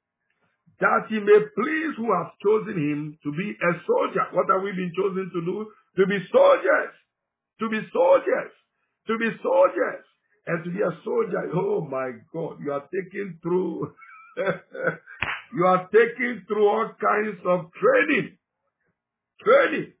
[0.80, 4.24] that he may please who have chosen him to be a soldier.
[4.32, 5.68] What have we been chosen to do?
[5.68, 6.92] To be soldiers.
[7.60, 8.52] To be soldiers.
[9.06, 10.04] To be soldiers.
[10.48, 13.92] And to be a soldier, oh my God, you are taken through,
[15.54, 18.40] you are taken through all kinds of training.
[19.44, 19.92] Training.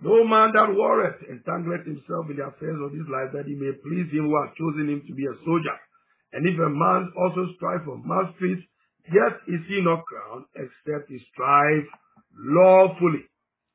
[0.00, 3.76] No man that warreth entangleth himself in the affairs of this life that he may
[3.84, 5.76] please him who has chosen him to be a soldier.
[6.34, 8.62] And if a man also strive for masteries,
[9.12, 11.84] Yet is he not crowned except he strive
[12.32, 13.28] lawfully.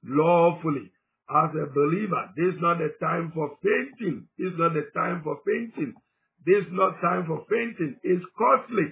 [0.03, 0.91] Lawfully.
[1.29, 4.25] As a believer, this is not the time for fainting.
[4.37, 5.93] This is not the time for fainting.
[6.45, 7.97] This is not time for fainting.
[8.01, 8.89] It's costly.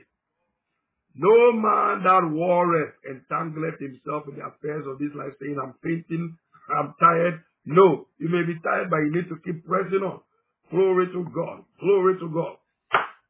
[1.15, 6.37] No man that warreth entangleth himself in the affairs of this life, saying, I'm fainting,
[6.69, 7.41] I'm tired.
[7.65, 10.21] No, you may be tired, but you need to keep pressing on.
[10.69, 11.65] Glory to God.
[11.81, 12.61] Glory to God.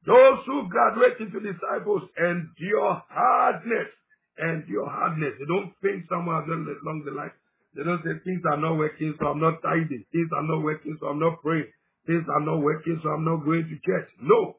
[0.08, 3.92] Those who graduate into disciples endure hardness.
[4.40, 5.36] Endure hardness.
[5.36, 7.36] They don't think somewhere along the line.
[7.76, 10.08] They don't say things are not working, so I'm not tithing.
[10.16, 11.68] Things are not working, so I'm not praying.
[12.08, 14.08] Things are not working, so I'm not going to church.
[14.24, 14.56] No.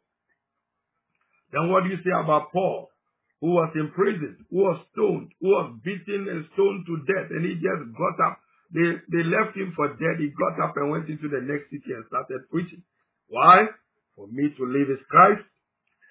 [1.50, 2.92] Then what do you say about Paul,
[3.40, 7.48] who was in prison, who was stoned, who was beaten and stoned to death, and
[7.48, 8.37] he just got up.
[8.76, 10.20] They, they left him for dead.
[10.20, 12.84] He got up and went into the next city and started preaching.
[13.32, 13.72] Why?
[14.18, 15.46] For me to live is Christ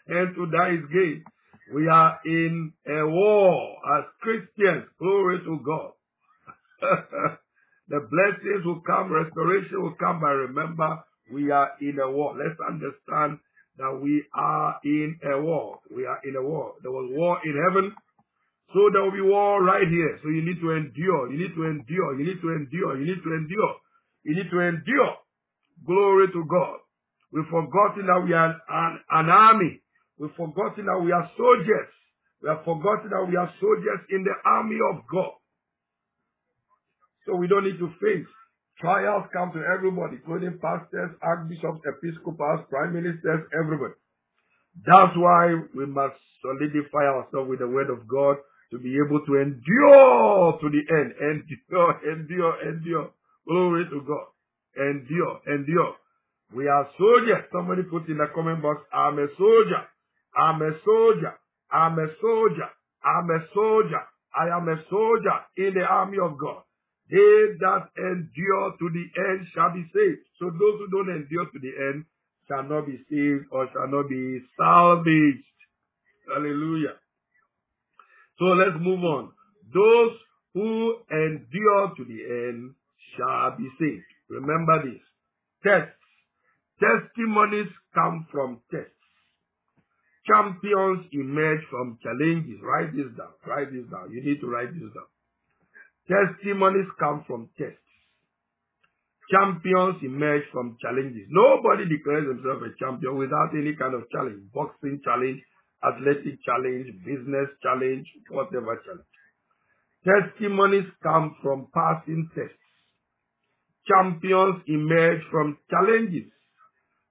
[0.08, 1.24] and to die is gain.
[1.76, 4.88] We are in a war as Christians.
[4.98, 5.91] Glory to God.
[7.91, 12.32] the blessings will come, restoration will come, but remember, we are in a war.
[12.39, 13.43] Let's understand
[13.76, 15.80] that we are in a war.
[15.91, 16.80] We are in a war.
[16.84, 17.91] There was war in heaven,
[18.72, 20.17] so there will be war right here.
[20.24, 21.28] So you need to endure.
[21.28, 22.15] You need to endure.
[22.15, 22.96] You need to endure.
[23.04, 23.76] You need to endure.
[24.24, 25.13] You need to endure.
[25.86, 26.87] Glory to God.
[27.32, 29.82] We've forgotten that we are an, an army.
[30.18, 31.92] We've forgotten that we are soldiers.
[32.42, 35.36] We have forgotten that we are soldiers in the army of God.
[37.26, 38.28] So we don't need to face.
[38.80, 43.98] Trials come to everybody, including pastors, archbishops, episcopals, prime ministers, everybody.
[44.86, 48.38] That's why we must solidify ourselves with the word of God
[48.72, 51.13] to be able to endure to the end.
[51.20, 53.10] Endure, endure, endure.
[53.48, 54.28] Glory to God.
[54.78, 55.96] Endure, endure.
[56.53, 57.43] We are soldiers.
[57.51, 59.83] Somebody put in the comment box, I'm a soldier.
[60.36, 61.33] I'm a soldier.
[61.71, 62.69] I'm a soldier.
[63.03, 64.03] I'm a soldier.
[64.36, 66.63] I am a soldier in the army of God.
[67.10, 70.21] They that endure to the end shall be saved.
[70.39, 72.05] So those who don't endure to the end
[72.47, 75.47] shall not be saved or shall not be salvaged.
[76.27, 76.99] Hallelujah.
[78.39, 79.31] So let's move on.
[79.73, 80.13] Those
[80.53, 82.75] who endure to the end
[83.15, 84.05] shall be saved.
[84.29, 85.01] Remember this.
[85.63, 85.96] Tests
[86.80, 88.94] Testimonies come from tests.
[90.28, 92.60] Champions emerge from challenges.
[92.62, 93.34] Write this down.
[93.48, 94.12] Write this down.
[94.12, 95.10] You need to write this down.
[96.06, 97.82] Testimonies come from tests.
[99.32, 101.28] Champions emerge from challenges.
[101.30, 104.40] Nobody declares himself a champion without any kind of challenge.
[104.54, 105.42] Boxing challenge,
[105.84, 109.12] athletic challenge, business challenge, whatever challenge.
[110.06, 112.56] Testimonies come from passing tests.
[113.88, 116.32] Champions emerge from challenges.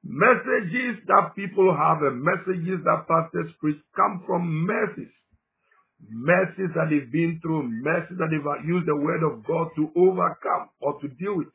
[0.07, 5.11] Messages that people have and messages that pastors preach come from mercies.
[6.09, 10.71] Mercies that they've been through, mercies that they've used the word of God to overcome
[10.81, 11.49] or to deal with.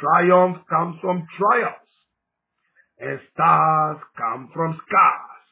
[0.00, 1.88] Triumph comes from trials.
[2.98, 5.44] And stars come from scars.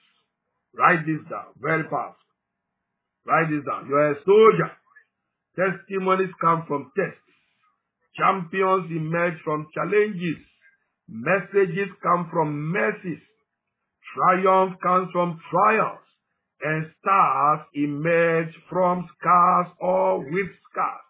[0.77, 1.53] Write this down.
[1.61, 2.17] Very fast.
[3.27, 3.89] Write this down.
[3.89, 4.73] You're a soldier.
[5.57, 7.21] Testimonies come from tests.
[8.17, 10.41] Champions emerge from challenges.
[11.09, 13.23] Messages come from mercies.
[14.15, 16.05] Triumph comes from trials.
[16.61, 21.09] And stars emerge from scars or with scars.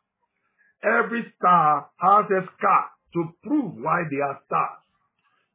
[0.85, 2.85] Every star has a scar
[3.15, 4.85] to prove why they are stars.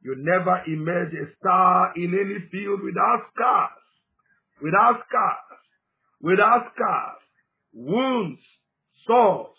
[0.02, 3.80] You never emerge a star in any field without scars.
[4.60, 5.60] Without scars.
[6.20, 7.22] Without scars.
[7.72, 8.40] Wounds,
[9.06, 9.56] sores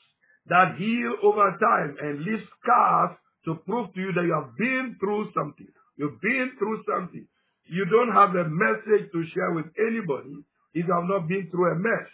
[0.47, 4.97] that heal over time and leave scars to prove to you that you have been
[4.99, 5.69] through something.
[5.97, 7.25] You've been through something.
[7.69, 11.71] You don't have a message to share with anybody if you have not been through
[11.73, 12.09] a mess.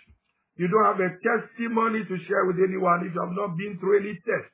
[0.56, 4.00] You don't have a testimony to share with anyone if you have not been through
[4.00, 4.54] any test.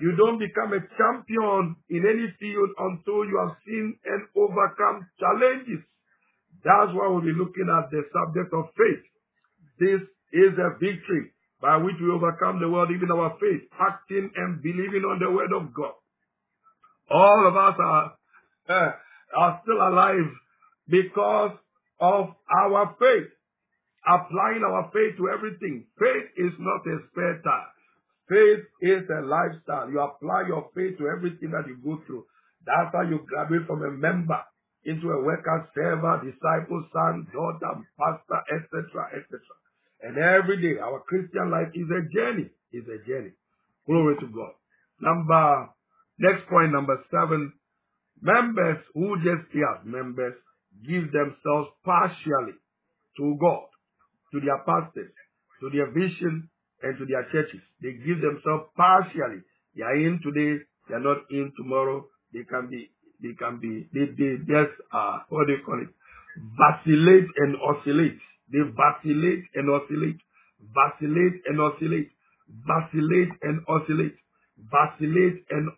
[0.00, 5.84] You don't become a champion in any field until you have seen and overcome challenges.
[6.64, 9.04] That's why we'll be looking at the subject of faith.
[9.80, 10.00] This
[10.32, 15.04] is a victory by which we overcome the world, even our faith, acting and believing
[15.04, 15.94] on the word of God.
[17.12, 18.12] All of us are,
[18.68, 18.92] uh,
[19.38, 20.32] are still alive
[20.88, 21.52] because
[22.00, 23.30] of our faith.
[24.02, 25.86] Applying our faith to everything.
[25.98, 27.70] Faith is not a spare time.
[28.28, 29.90] Faith is a lifestyle.
[29.90, 32.24] You apply your faith to everything that you go through.
[32.66, 34.42] That's how you graduate from a member
[34.84, 39.38] into a worker, server, disciple, son, daughter, pastor, etc., etc.
[40.02, 42.50] And every day, our Christian life is a journey.
[42.72, 43.30] Is a journey.
[43.86, 44.54] Glory to God.
[45.00, 45.68] Number,
[46.18, 47.52] next point, number seven.
[48.20, 50.34] Members who just hear members
[50.86, 52.54] give themselves partially
[53.16, 53.66] to God,
[54.32, 55.10] to their pastors,
[55.60, 56.48] to their vision,
[56.82, 57.60] and to their churches.
[57.80, 59.42] They give themselves partially.
[59.74, 62.06] They are in today, they are not in tomorrow.
[62.32, 62.90] They can be,
[63.22, 65.90] they can be, they, they just, uh, what do you call it?
[66.58, 68.18] Vacillate and oscillate.
[68.50, 70.20] They vacillate and oscillate.
[70.74, 72.10] Vacillate and oscillate.
[72.66, 74.16] Vacillate and oscillate.
[74.70, 75.70] Vacillate and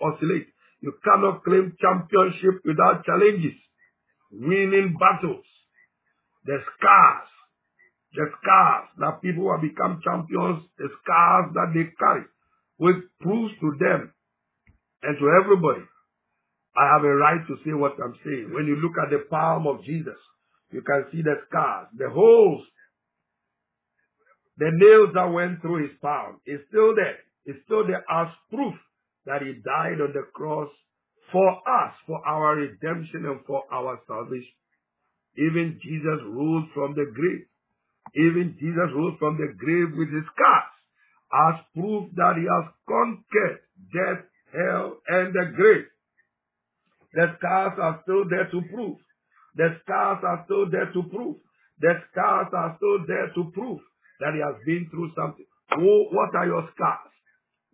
[0.00, 0.48] oscillate.
[0.80, 3.58] You cannot claim championship without challenges.
[4.32, 5.44] Winning battles.
[6.46, 7.28] The scars
[8.14, 12.26] the scars that people have become champions, the scars that they carry,
[12.78, 14.12] which proves to them
[15.02, 15.86] and to everybody,
[16.76, 18.50] I have a right to say what I'm saying.
[18.52, 20.18] When you look at the palm of Jesus,
[20.72, 22.62] you can see the scars, the holes,
[24.58, 26.40] the nails that went through his palm.
[26.46, 27.18] It's still there.
[27.46, 28.74] It's still there as proof
[29.26, 30.68] that he died on the cross
[31.32, 34.54] for us, for our redemption and for our salvation.
[35.36, 37.46] Even Jesus rose from the grave.
[38.16, 40.74] Even Jesus rose from the grave with his scars
[41.30, 43.62] as proof that he has conquered
[43.94, 45.86] death, hell, and the grave.
[47.14, 48.98] The scars are still there to prove.
[49.54, 51.36] The scars are still there to prove.
[51.80, 53.80] The scars are still there to prove
[54.20, 55.46] that he has been through something.
[55.78, 57.14] What are your scars?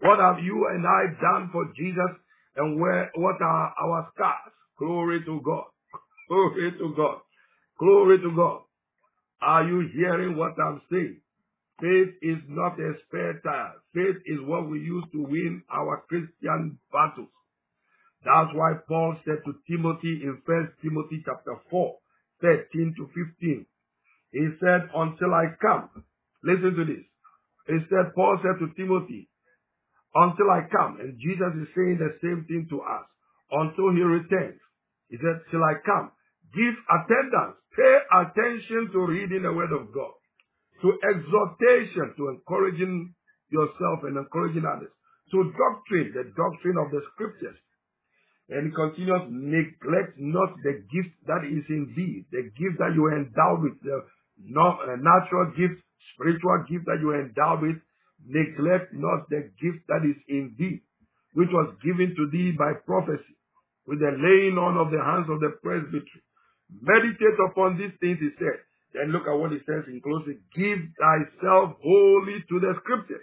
[0.00, 2.12] What have you and I done for Jesus?
[2.56, 4.52] And where, what are our scars?
[4.78, 5.64] Glory to God.
[6.28, 7.18] Glory to God.
[7.78, 8.60] Glory to God.
[9.42, 11.20] Are you hearing what I'm saying?
[11.80, 13.74] Faith is not a spare tire.
[13.94, 17.28] Faith is what we use to win our Christian battles.
[18.24, 21.94] That's why Paul said to Timothy in 1 Timothy chapter 4,
[22.40, 23.06] 13 to
[23.38, 23.66] 15.
[24.32, 25.90] He said, until I come.
[26.42, 27.04] Listen to this.
[27.68, 29.28] He said, Paul said to Timothy,
[30.16, 30.96] until I come.
[31.04, 33.04] And Jesus is saying the same thing to us.
[33.52, 34.58] Until he returns.
[35.12, 36.10] He said, till I come.
[36.56, 37.60] Give attendance.
[37.76, 40.16] Pay attention to reading the word of God,
[40.80, 43.12] to exhortation, to encouraging
[43.52, 44.90] yourself and encouraging others,
[45.30, 47.60] to doctrine, the doctrine of the scriptures.
[48.48, 53.04] And he continues, neglect not the gift that is in thee, the gift that you
[53.04, 54.00] are endowed with, the
[54.40, 55.78] natural gift,
[56.16, 57.76] spiritual gift that you are endowed with.
[58.26, 60.82] Neglect not the gift that is in thee,
[61.34, 63.38] which was given to thee by prophecy,
[63.86, 66.22] with the laying on of the hands of the presbytery.
[66.82, 68.58] Meditate upon these things, he said.
[68.94, 70.42] Then look at what he says in closing.
[70.56, 73.22] Give thyself wholly to the scriptures.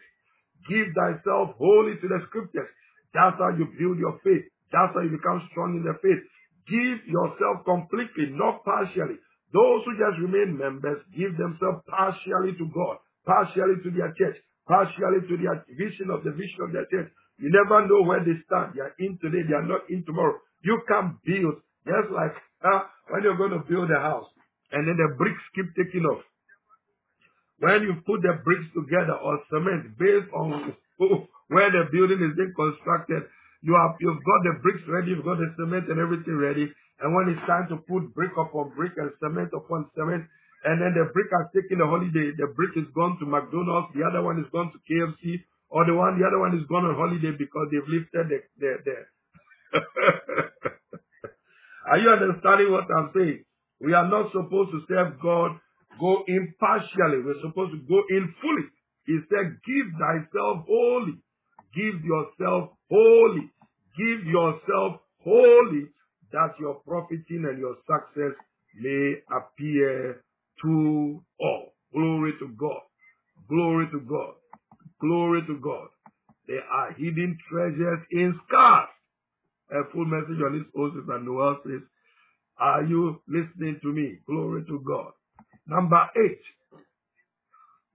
[0.70, 2.70] Give thyself wholly to the scriptures.
[3.12, 4.48] That's how you build your faith.
[4.72, 6.24] That's how you become strong in the faith.
[6.70, 9.20] Give yourself completely, not partially.
[9.52, 12.98] Those who just remain members give themselves partially to God,
[13.28, 17.12] partially to their church, partially to their vision of the vision of their church.
[17.40, 18.74] You never know where they stand.
[18.76, 20.40] They are in today, they are not in tomorrow.
[20.64, 24.30] You can build just like uh, when you're going to build a house
[24.72, 26.24] and then the bricks keep taking off.
[27.60, 30.74] When you put the bricks together or cement based on
[31.54, 33.28] where the building is being constructed,
[33.64, 36.68] you have you've got the bricks ready, you've got the cement and everything ready.
[37.00, 40.28] And when it's time to put brick upon brick and cement upon cement,
[40.64, 42.32] and then the brick has taken a holiday.
[42.36, 45.94] The brick is gone to McDonald's, the other one is gone to KFC, or the
[45.94, 48.98] one, the other one is gone on holiday because they've lifted the, the, the.
[51.92, 53.44] Are you understanding what I'm saying?
[53.84, 55.60] We are not supposed to serve God,
[56.00, 57.20] go impartially.
[57.28, 58.68] We're supposed to go in fully.
[59.06, 61.20] He said, give thyself wholly.
[61.76, 63.52] Give yourself wholly.
[64.00, 65.92] Give yourself wholly
[66.32, 68.34] that your profiting and your success
[68.80, 70.24] may appear
[70.64, 71.74] to all.
[71.94, 72.82] Glory to God.
[73.50, 74.34] Glory to God.
[75.00, 75.88] Glory to God.
[76.48, 78.90] There are hidden treasures in scars.
[79.72, 81.82] A full message on this Moses and Noel says,
[82.58, 84.20] Are you listening to me?
[84.28, 85.12] Glory to God.
[85.68, 86.42] Number eight,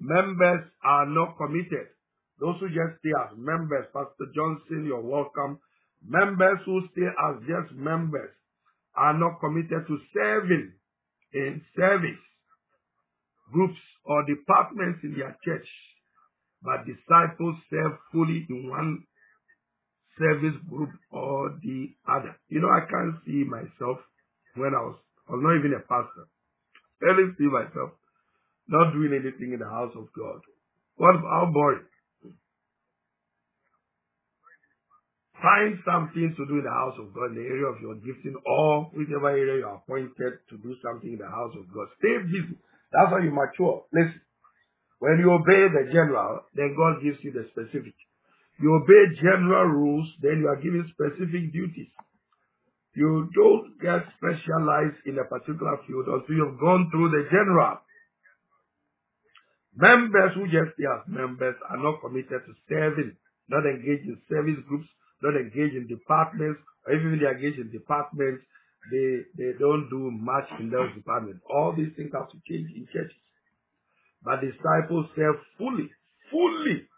[0.00, 1.88] members are not committed.
[2.40, 5.58] Those who just stay as members, Pastor Johnson, you're welcome.
[6.06, 8.30] Members who stay as just members
[8.96, 10.72] are not committed to serving
[11.34, 12.18] in service
[13.52, 15.66] groups or departments in their church,
[16.62, 19.04] but disciples serve fully in one
[20.18, 22.34] service group or the other.
[22.48, 23.98] You know, I can't see myself
[24.56, 26.26] when I was, I was not even a pastor.
[27.02, 27.94] I can't see myself
[28.68, 30.40] not doing anything in the house of God.
[30.96, 31.86] What how boring.
[35.38, 38.34] Find something to do in the house of God in the area of your gifting
[38.42, 41.86] or whichever area you are appointed to do something in the house of God.
[42.02, 42.58] Stay busy.
[42.92, 43.84] That's how you mature.
[43.92, 44.20] Listen.
[44.98, 47.94] When you obey the general, then God gives you the specific.
[48.58, 51.86] You obey general rules, then you are given specific duties.
[52.96, 57.78] You don't get specialized in a particular field until you've gone through the general.
[59.76, 63.14] Members who just stay as members are not committed to serving,
[63.48, 64.88] not engaged in service groups,
[65.22, 68.42] not engaged in departments, or even they engage in departments,
[68.90, 71.40] they, they don't do much in those departments.
[71.48, 73.16] All these things have to change in churches.
[74.22, 75.90] But disciples serve fully,
[76.30, 76.88] fully,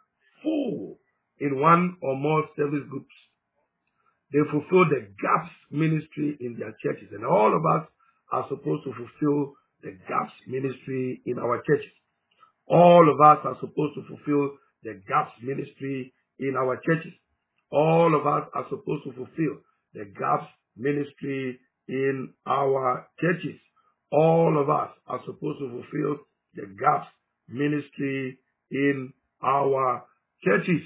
[0.42, 0.98] full
[1.40, 3.14] in one or more service groups.
[4.32, 7.08] They fulfill the gaps ministry in their churches.
[7.12, 7.88] And all of us
[8.32, 11.90] are supposed to fulfill the gaps ministry in our churches.
[12.68, 17.12] All of us are supposed to fulfill the gaps ministry in our churches.
[17.72, 19.58] All of us are supposed to fulfill
[19.94, 21.58] the gaps ministry
[21.88, 23.58] in our churches.
[24.12, 26.16] All of us are supposed to fulfill
[26.54, 27.08] the gaps
[27.48, 28.38] ministry
[28.70, 29.12] in
[29.42, 30.04] our
[30.44, 30.82] churches.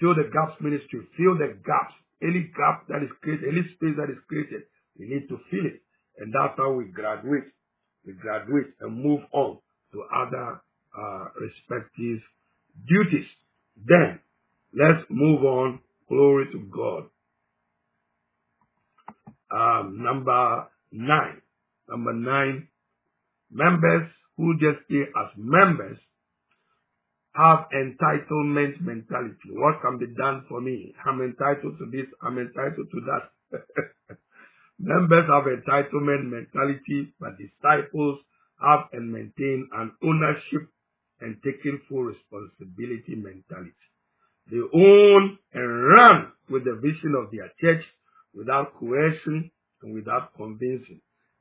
[0.00, 1.00] Fill the gaps ministry.
[1.16, 1.94] Fill the gaps.
[2.22, 4.62] Any gap that is created, any space that is created,
[4.98, 5.82] we need to fill it.
[6.18, 7.50] And that's how we graduate.
[8.06, 9.58] We graduate and move on
[9.92, 10.60] to other
[10.96, 12.20] uh, respective
[12.86, 13.26] duties.
[13.86, 14.20] Then,
[14.72, 15.80] let's move on.
[16.08, 17.04] Glory to God.
[19.52, 21.42] Um, number nine.
[21.88, 22.68] Number nine.
[23.50, 25.98] Members who just stay as members
[27.34, 29.52] have entitlement mentality.
[29.52, 30.94] What can be done for me?
[31.04, 32.06] I'm entitled to this.
[32.22, 34.16] I'm entitled to that.
[34.78, 38.20] members have entitlement mentality, but disciples
[38.60, 40.68] have and maintain an ownership
[41.20, 43.72] and taking full responsibility mentality.
[44.50, 47.84] They own and run with the vision of their church
[48.34, 49.50] without coercion
[49.82, 51.00] and without convincing.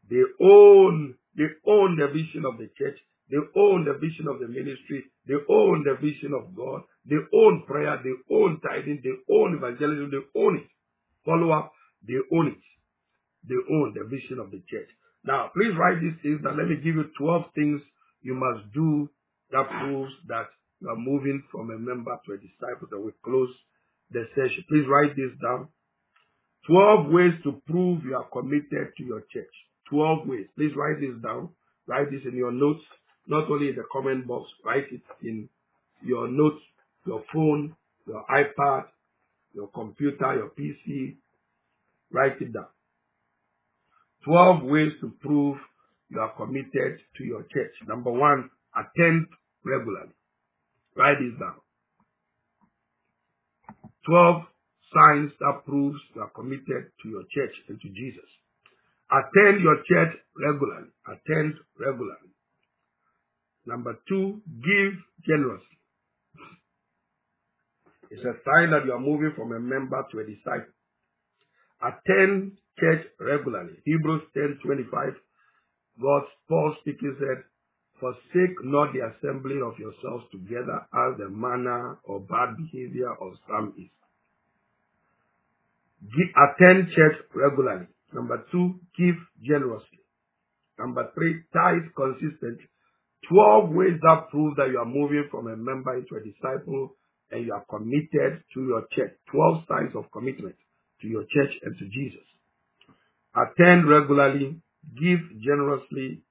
[0.10, 2.98] They own, they own the vision of the church.
[3.30, 5.06] They own the vision of the ministry.
[5.26, 6.84] They own the vision of God.
[7.06, 7.98] They own prayer.
[8.04, 9.02] They own tithing.
[9.04, 10.12] They own evangelism.
[10.12, 10.70] They own it.
[11.24, 11.72] Follow up.
[12.06, 12.64] They own it.
[13.48, 14.90] They own the vision of the church.
[15.24, 17.82] Now, please write these things Now, Let me give you 12 things
[18.22, 19.10] you must do
[19.52, 20.48] that proves that
[20.82, 22.88] you are moving from a member to a disciple.
[22.90, 23.54] That we close
[24.12, 24.66] the session.
[24.68, 25.70] Please write this down.
[26.68, 29.52] 12 ways to prove you are committed to your church.
[29.90, 30.46] 12 ways.
[30.56, 31.50] Please write this down.
[31.88, 32.82] Write this in your notes,
[33.28, 35.50] not only in the comment box, write it in
[36.04, 36.62] your notes,
[37.06, 37.76] your phone,
[38.08, 38.86] your iPad,
[39.54, 41.16] your computer, your PC.
[42.12, 42.68] Write it down.
[44.26, 45.58] 12 ways to prove
[46.10, 47.74] you are committed to your church.
[47.88, 49.28] Number one, attend
[49.66, 50.14] regularly.
[50.96, 51.56] Write this down.
[54.06, 54.44] 12
[54.94, 58.30] signs that proves you are committed to your church and to Jesus.
[59.12, 60.92] Attend your church regularly.
[61.08, 62.32] Attend regularly.
[63.66, 64.94] Number two, give
[65.28, 65.78] generously.
[68.10, 70.74] It's a sign that you are moving from a member to a disciple.
[71.82, 73.80] Attend church regularly.
[73.86, 75.14] Hebrews 10 25.
[76.02, 77.44] God, Paul speaking said,
[78.00, 83.74] Forsake not the assembly of yourselves together as the manner or bad behavior of some
[83.78, 83.90] is
[86.02, 87.88] Give, attend church regularly.
[88.14, 90.00] Number two, give generously.
[90.80, 92.68] Number three, tithe consistently.
[93.30, 96.96] 12 ways that prove that you are moving from a member into a disciple
[97.30, 99.14] and you are committed to your church.
[99.32, 100.56] 12 signs of commitment
[101.02, 102.26] to your church and to Jesus.
[103.36, 104.60] Attend regularly,
[105.00, 106.24] give generously,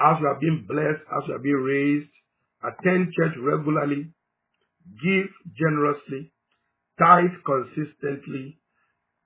[0.00, 2.10] as you are being blessed, as you are being raised.
[2.62, 4.12] Attend church regularly,
[5.02, 6.32] give generously,
[6.98, 8.59] tithe consistently.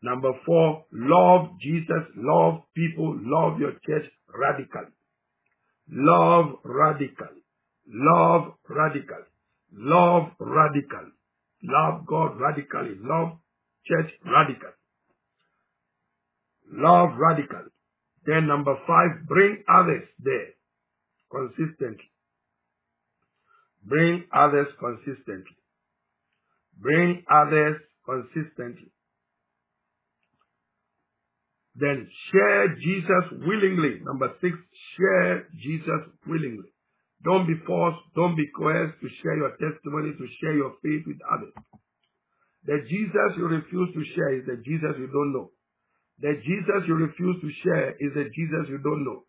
[0.04, 4.92] Number four, love Jesus, love people, love your church radically.
[5.90, 7.40] Love radically.
[7.88, 9.24] Love radically.
[9.72, 11.10] Love radically.
[11.62, 12.96] Love God radically.
[13.00, 13.38] Love
[13.86, 14.76] church radically.
[16.70, 17.72] Love radically.
[18.26, 20.52] Then number five, bring others there
[21.32, 22.10] consistently.
[23.86, 25.56] Bring others consistently.
[26.78, 28.93] Bring others consistently.
[31.76, 33.98] Then share Jesus willingly.
[34.04, 34.54] Number six,
[34.96, 36.70] share Jesus willingly.
[37.24, 41.18] Don't be forced, don't be coerced to share your testimony, to share your faith with
[41.26, 41.54] others.
[42.66, 45.50] The Jesus you refuse to share is the Jesus you don't know.
[46.20, 49.24] The Jesus you refuse to share is the Jesus you don't know.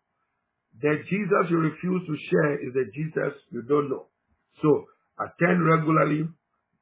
[0.80, 4.06] The Jesus you refuse to share is the Jesus you don't know.
[4.62, 4.84] So
[5.18, 6.28] attend regularly,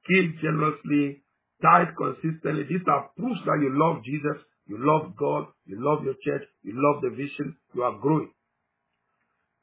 [0.08, 1.22] give generously,
[1.62, 2.66] tithe consistently.
[2.68, 6.72] These are proofs that you love Jesus, you love God, you love your church, you
[6.74, 8.30] love the vision, you are growing.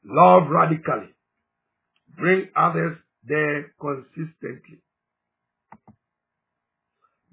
[0.04, 1.14] Love radically.
[2.16, 4.82] Bring others there consistently.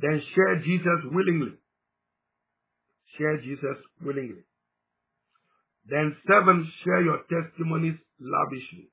[0.01, 1.53] Then share Jesus willingly.
[3.17, 4.43] Share Jesus willingly.
[5.89, 8.89] Then seven, share your testimonies lavishly.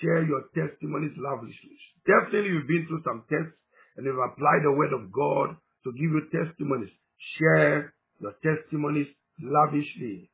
[0.00, 1.76] Share your testimonies lavishly.
[2.06, 3.56] Definitely you've been through some tests
[3.96, 6.92] and you've applied the word of God to give you testimonies.
[7.38, 9.08] Share your testimonies
[9.42, 10.30] lavishly.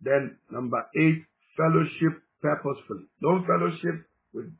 [0.00, 1.24] Then number eight,
[1.56, 3.06] fellowship purposefully.
[3.22, 4.52] Don't fellowship with,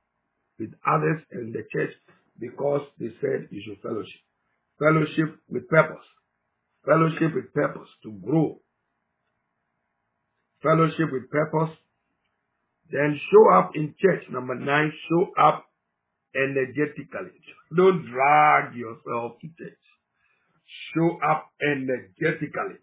[0.59, 1.93] with others in the church
[2.39, 4.21] because they said you should fellowship.
[4.79, 6.05] Fellowship with purpose.
[6.85, 8.59] Fellowship with purpose to grow.
[10.63, 11.77] Fellowship with purpose.
[12.91, 14.25] Then show up in church.
[14.31, 15.67] Number nine, show up
[16.35, 17.33] energetically.
[17.77, 19.79] Don't drag yourself to church.
[20.95, 22.81] Show up energetically.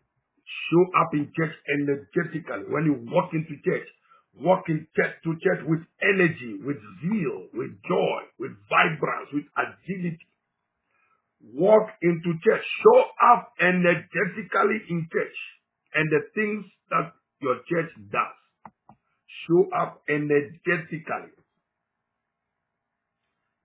[0.69, 2.69] Show up in church energetically.
[2.69, 3.87] When you walk into church,
[4.39, 10.27] walk in church to church with energy, with zeal, with joy, with vibrance, with agility.
[11.53, 12.63] Walk into church.
[12.83, 13.01] Show
[13.33, 15.37] up energetically in church
[15.95, 18.37] and the things that your church does.
[19.47, 21.33] Show up energetically.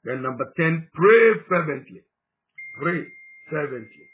[0.04, 2.02] Then number 10, pray fervently.
[2.80, 3.06] Pray
[3.50, 4.06] fervently.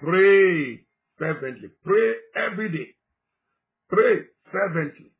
[0.00, 0.84] Pray
[1.18, 1.70] fervently.
[1.84, 2.94] Pray every day.
[3.88, 5.10] Pray fervently.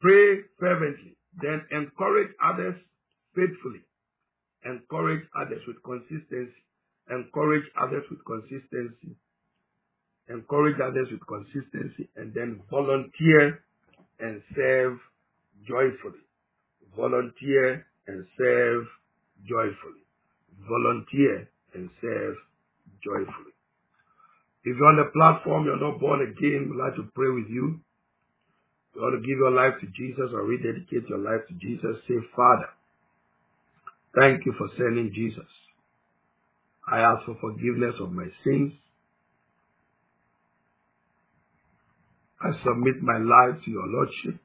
[0.00, 1.16] Pray fervently.
[1.40, 2.76] Then encourage others
[3.34, 3.82] faithfully.
[4.64, 6.62] Encourage others with consistency.
[7.10, 9.16] Encourage others with consistency.
[10.28, 12.08] Encourage others with consistency.
[12.16, 13.60] And then volunteer
[14.20, 14.98] and serve
[15.66, 16.22] joyfully.
[16.96, 18.84] Volunteer and serve
[19.48, 20.04] joyfully.
[20.68, 22.36] Volunteer and serve
[23.04, 23.52] joyfully.
[24.64, 27.80] If you're on the platform, you're not born again, we'd like to pray with you.
[28.94, 32.14] You want to give your life to Jesus or rededicate your life to Jesus, say,
[32.36, 32.68] Father,
[34.14, 35.48] thank you for sending Jesus.
[36.86, 38.72] I ask for forgiveness of my sins.
[42.40, 44.40] I submit my life to your Lordship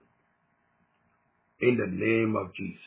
[1.61, 2.80] in the name of Jesus.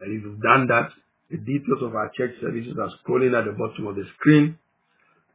[0.00, 0.90] And if you've done that,
[1.30, 4.58] the details of our church services are scrolling at the bottom of the screen.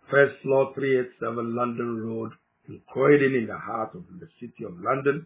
[0.10, 2.32] First floor, 387 London Road,
[2.68, 5.26] in Croydon in the heart of the city of London.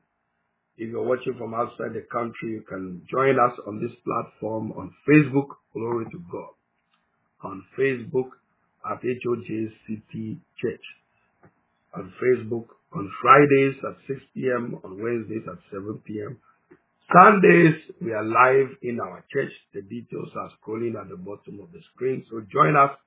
[0.77, 4.93] If you're watching from outside the country, you can join us on this platform on
[5.07, 5.47] Facebook.
[5.73, 6.53] Glory to God.
[7.43, 8.29] On Facebook
[8.89, 10.85] at HOJ City Church.
[11.95, 14.79] On Facebook on Fridays at 6 p.m.
[14.83, 16.37] On Wednesdays at 7 p.m.
[17.13, 19.51] Sundays, we are live in our church.
[19.75, 22.25] The details are scrolling at the bottom of the screen.
[22.31, 22.97] So join us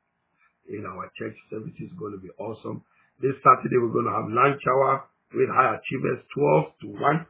[0.69, 1.75] in our church service.
[1.81, 2.85] It's going to be awesome.
[3.21, 5.03] This Saturday, we're going to have lunch hour
[5.35, 7.27] with high achievers 12 to 1.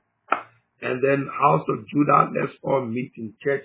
[0.82, 3.64] And then House of Judah, let's all meet in church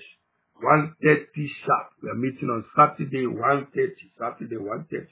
[0.63, 1.87] 1.30 sharp.
[2.01, 3.99] We're meeting on Saturday 1.30.
[4.17, 5.07] Saturday 1.30.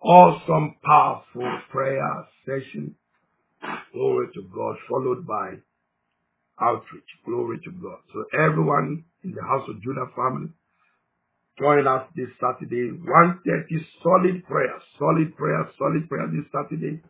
[0.00, 2.96] Awesome, powerful prayer session.
[3.92, 5.56] Glory to God, followed by
[6.60, 7.08] outreach.
[7.24, 7.98] Glory to God.
[8.12, 10.50] So everyone in the House of Judah family,
[11.58, 13.40] join us this Saturday, 1.30,
[14.02, 17.00] solid prayer, solid prayer, solid prayer this Saturday.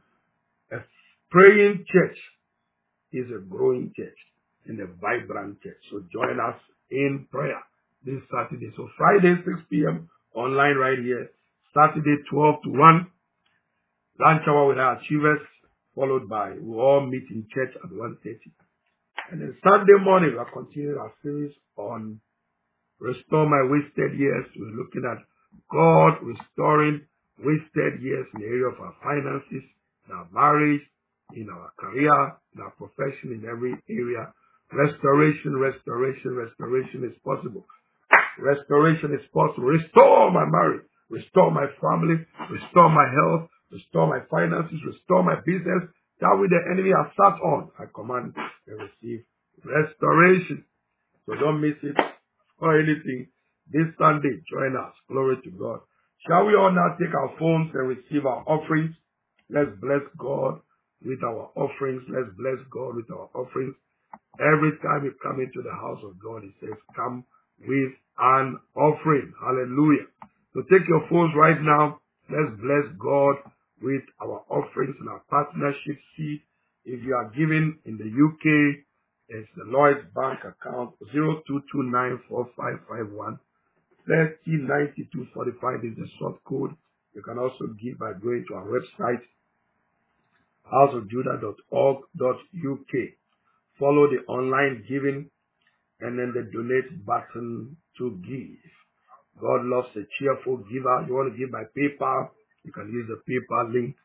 [0.73, 0.79] A
[1.33, 2.19] Praying church
[3.11, 4.19] is a growing church
[4.67, 5.81] and a vibrant church.
[5.91, 7.59] So join us in prayer
[8.05, 8.71] this Saturday.
[8.77, 10.11] So Friday, 6 p.m.
[10.35, 11.31] online right here.
[11.73, 13.07] Saturday, 12 to 1.
[14.21, 15.41] Lunch hour with our achievers,
[15.95, 18.37] followed by we all meet in church at 1.30.
[19.31, 22.21] And then Sunday morning, we're continuing our series on
[23.01, 24.47] Restore My Wasted Years.
[24.57, 25.19] We're looking at
[25.71, 27.07] God restoring
[27.39, 29.65] wasted years in the area of our finances,
[30.09, 30.83] in our marriage,
[31.35, 34.33] in our career, in our profession, in every area.
[34.73, 37.65] Restoration, restoration, restoration is possible.
[38.39, 39.65] Restoration is possible.
[39.65, 40.85] Restore my marriage.
[41.11, 42.17] Restore my family.
[42.51, 43.49] Restore my health.
[43.71, 44.81] Restore my finances.
[44.87, 45.89] Restore my business.
[46.23, 49.27] That which the enemy has sat on, I command and receive
[49.67, 50.63] restoration.
[51.27, 51.99] So don't miss it
[52.63, 53.27] or anything.
[53.67, 54.95] This Sunday, join us.
[55.11, 55.81] Glory to God.
[56.27, 58.95] Shall we all now take our phones and receive our offerings?
[59.51, 60.61] Let's bless God
[61.05, 62.03] with our offerings.
[62.07, 63.75] Let's bless God with our offerings.
[64.39, 67.25] Every time you come into the house of God, He says, come
[67.67, 69.33] with an offering.
[69.43, 70.07] Hallelujah.
[70.55, 71.99] So take your phones right now.
[72.31, 73.43] Let's bless God
[73.83, 76.43] with our offerings and our partnership seed.
[76.85, 78.77] If you are giving in the UK,
[79.29, 83.39] it's the Lloyds Bank account 02294551.
[84.07, 86.75] 309245 is the short code.
[87.15, 89.23] You can also give by going to our website,
[90.73, 92.95] houseofjudah.org.uk.
[93.79, 95.31] Follow the online giving
[96.01, 98.59] and then the donate button to give.
[99.41, 101.05] God loves a cheerful giver.
[101.09, 102.31] You want to give by PayPal?
[102.65, 103.97] You can use the PayPal link.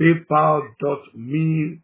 [0.00, 1.80] PayPal.me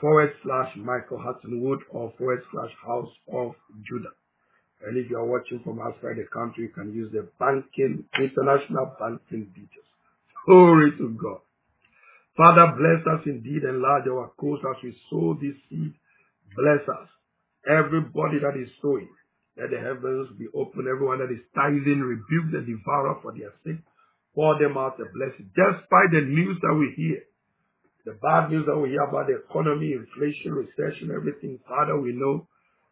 [0.00, 3.54] forward slash Michael Huttonwood or forward slash House of
[3.88, 4.10] Judah.
[4.84, 8.96] And if you are watching from outside the country, you can use the banking, international
[8.98, 9.86] banking details.
[10.44, 11.38] Glory to God.
[12.36, 15.92] Father, bless us indeed, enlarge our coast as we sow this seed.
[16.56, 17.08] Bless us.
[17.68, 19.08] Everybody that is sowing,
[19.56, 20.88] let the heavens be open.
[20.90, 23.84] Everyone that is tithing, rebuke the devourer for their sake.
[24.34, 25.50] Pour them out a blessing.
[25.54, 27.20] Despite the news that we hear,
[28.04, 32.48] the bad news that we hear about the economy, inflation, recession, everything, Father, we know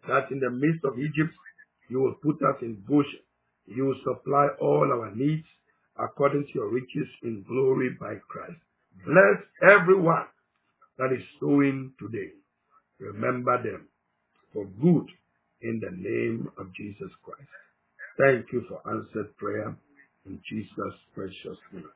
[0.07, 1.34] that in the midst of Egypt,
[1.88, 3.09] you will put us in bush.
[3.66, 5.47] You will supply all our needs
[5.99, 8.61] according to your riches in glory by Christ.
[9.05, 10.26] Bless everyone
[10.99, 12.30] that is sowing today.
[12.99, 13.88] Remember them
[14.53, 15.07] for good
[15.62, 17.49] in the name of Jesus Christ.
[18.18, 19.74] Thank you for answered prayer
[20.27, 21.89] in Jesus' precious name.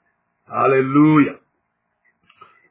[0.47, 1.39] Hallelujah.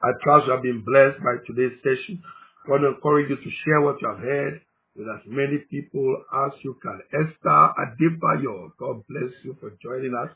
[0.04, 2.22] I trust you have been blessed by today's session.
[2.68, 4.62] I want to encourage you to share what you have heard
[4.96, 7.00] with as many people as you can.
[7.14, 10.32] Esther Adebayo, God bless you for joining us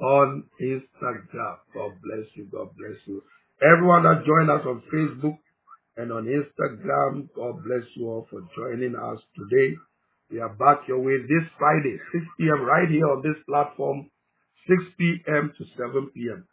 [0.00, 1.56] on Instagram.
[1.74, 2.48] God bless you.
[2.50, 3.22] God bless you.
[3.60, 5.38] Everyone that joined us on Facebook,
[6.00, 7.28] and on Instagram.
[7.34, 9.74] God bless you all for joining us today.
[10.30, 12.62] We are back your way this Friday, 6 p.m.
[12.62, 14.08] right here on this platform,
[14.70, 15.52] 6 p.m.
[15.58, 16.46] to 7 p.m.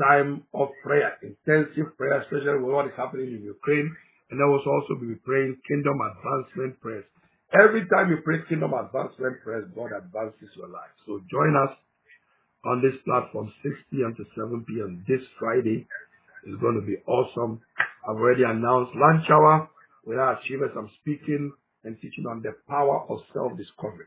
[0.00, 3.92] Time of prayer, intensive prayer, especially with what is happening in Ukraine.
[4.32, 7.04] And I will also be praying kingdom advancement prayers.
[7.52, 10.88] Every time you pray kingdom advancement prayers, God advances your life.
[11.04, 11.76] So join us
[12.64, 14.14] on this platform, 6 p.m.
[14.16, 15.04] to 7 p.m.
[15.06, 15.86] this Friday.
[16.46, 17.60] It's going to be awesome.
[18.08, 19.68] I've already announced lunch hour
[20.06, 20.72] with our achievers.
[20.76, 21.52] I'm speaking
[21.84, 24.06] and teaching on the power of self-discovery.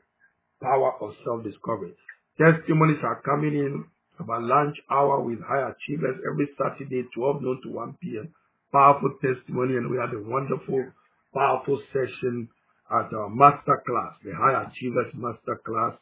[0.61, 1.93] Power of self-discovery.
[2.37, 3.85] Testimonies are coming in
[4.19, 8.33] about lunch hour with high achievers every Saturday, 12 noon to 1 p.m.
[8.71, 10.85] Powerful testimony, and we had a wonderful,
[11.33, 12.49] powerful session
[12.91, 15.93] at our master class, the high achievers master class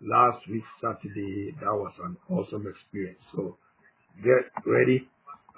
[0.00, 1.54] last week Saturday.
[1.60, 3.20] That was an awesome experience.
[3.34, 3.56] So
[4.22, 5.06] get ready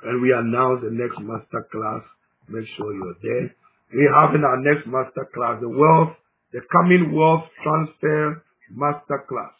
[0.05, 2.03] and we announce the next master class.
[2.49, 3.55] Make sure you're there.
[3.95, 6.16] We have in our next master class the wealth,
[6.53, 9.53] the coming wealth transfer master class.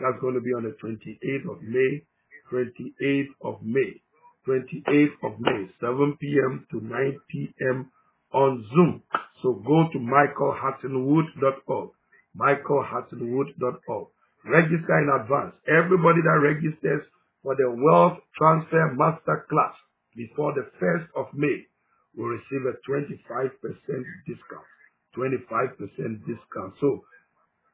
[0.00, 2.02] That's going to be on the 28th of May,
[2.52, 4.00] 28th of May,
[4.48, 6.66] 28th of May, 7 p.m.
[6.70, 7.90] to 9 p.m.
[8.32, 9.02] on Zoom.
[9.42, 11.90] So go to michaelhuttonwood.org,
[12.38, 14.08] michaelhuttonwood.org.
[14.44, 15.54] Register in advance.
[15.68, 17.06] Everybody that registers
[17.42, 19.74] for the Wealth Transfer Master Class
[20.16, 21.62] before the 1st of May
[22.16, 23.50] will receive a 25%
[24.26, 24.66] discount.
[25.16, 25.78] 25%
[26.26, 26.74] discount.
[26.80, 27.04] So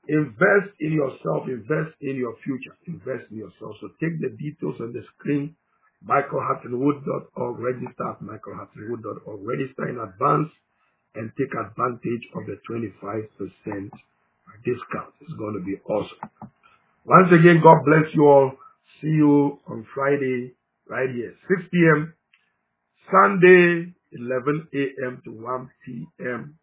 [0.06, 3.76] invest in yourself, invest in your future, invest in yourself.
[3.80, 5.56] So take the details on the screen,
[6.06, 10.50] michaelhuttonwood.org, register at michaelhuttonwood.org, register in advance
[11.14, 13.90] and take advantage of the 25%
[14.64, 15.14] discount.
[15.20, 16.30] It's going to be awesome.
[17.04, 18.52] Once again, God bless you all.
[19.00, 20.54] See you on Friday
[20.88, 22.14] right here, 6 p.m.
[23.10, 25.22] Sunday 11 a.m.
[25.24, 26.58] to 1 p.m.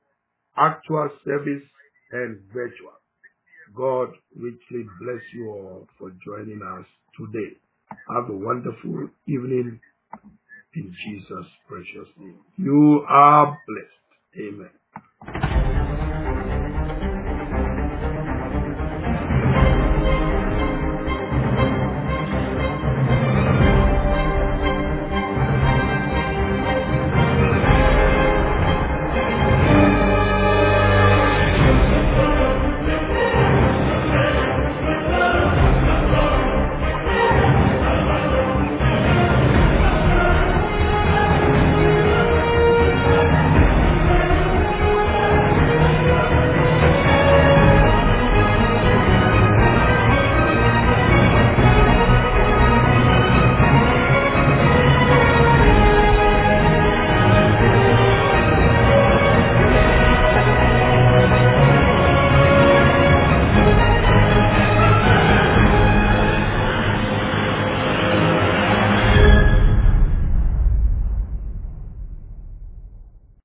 [0.57, 1.63] Actual service
[2.11, 2.93] and virtual.
[3.75, 6.85] God richly bless you all for joining us
[7.19, 7.55] today.
[8.09, 9.79] Have a wonderful evening
[10.75, 12.39] in Jesus' precious name.
[12.57, 14.47] You are blessed.
[14.47, 15.44] Amen.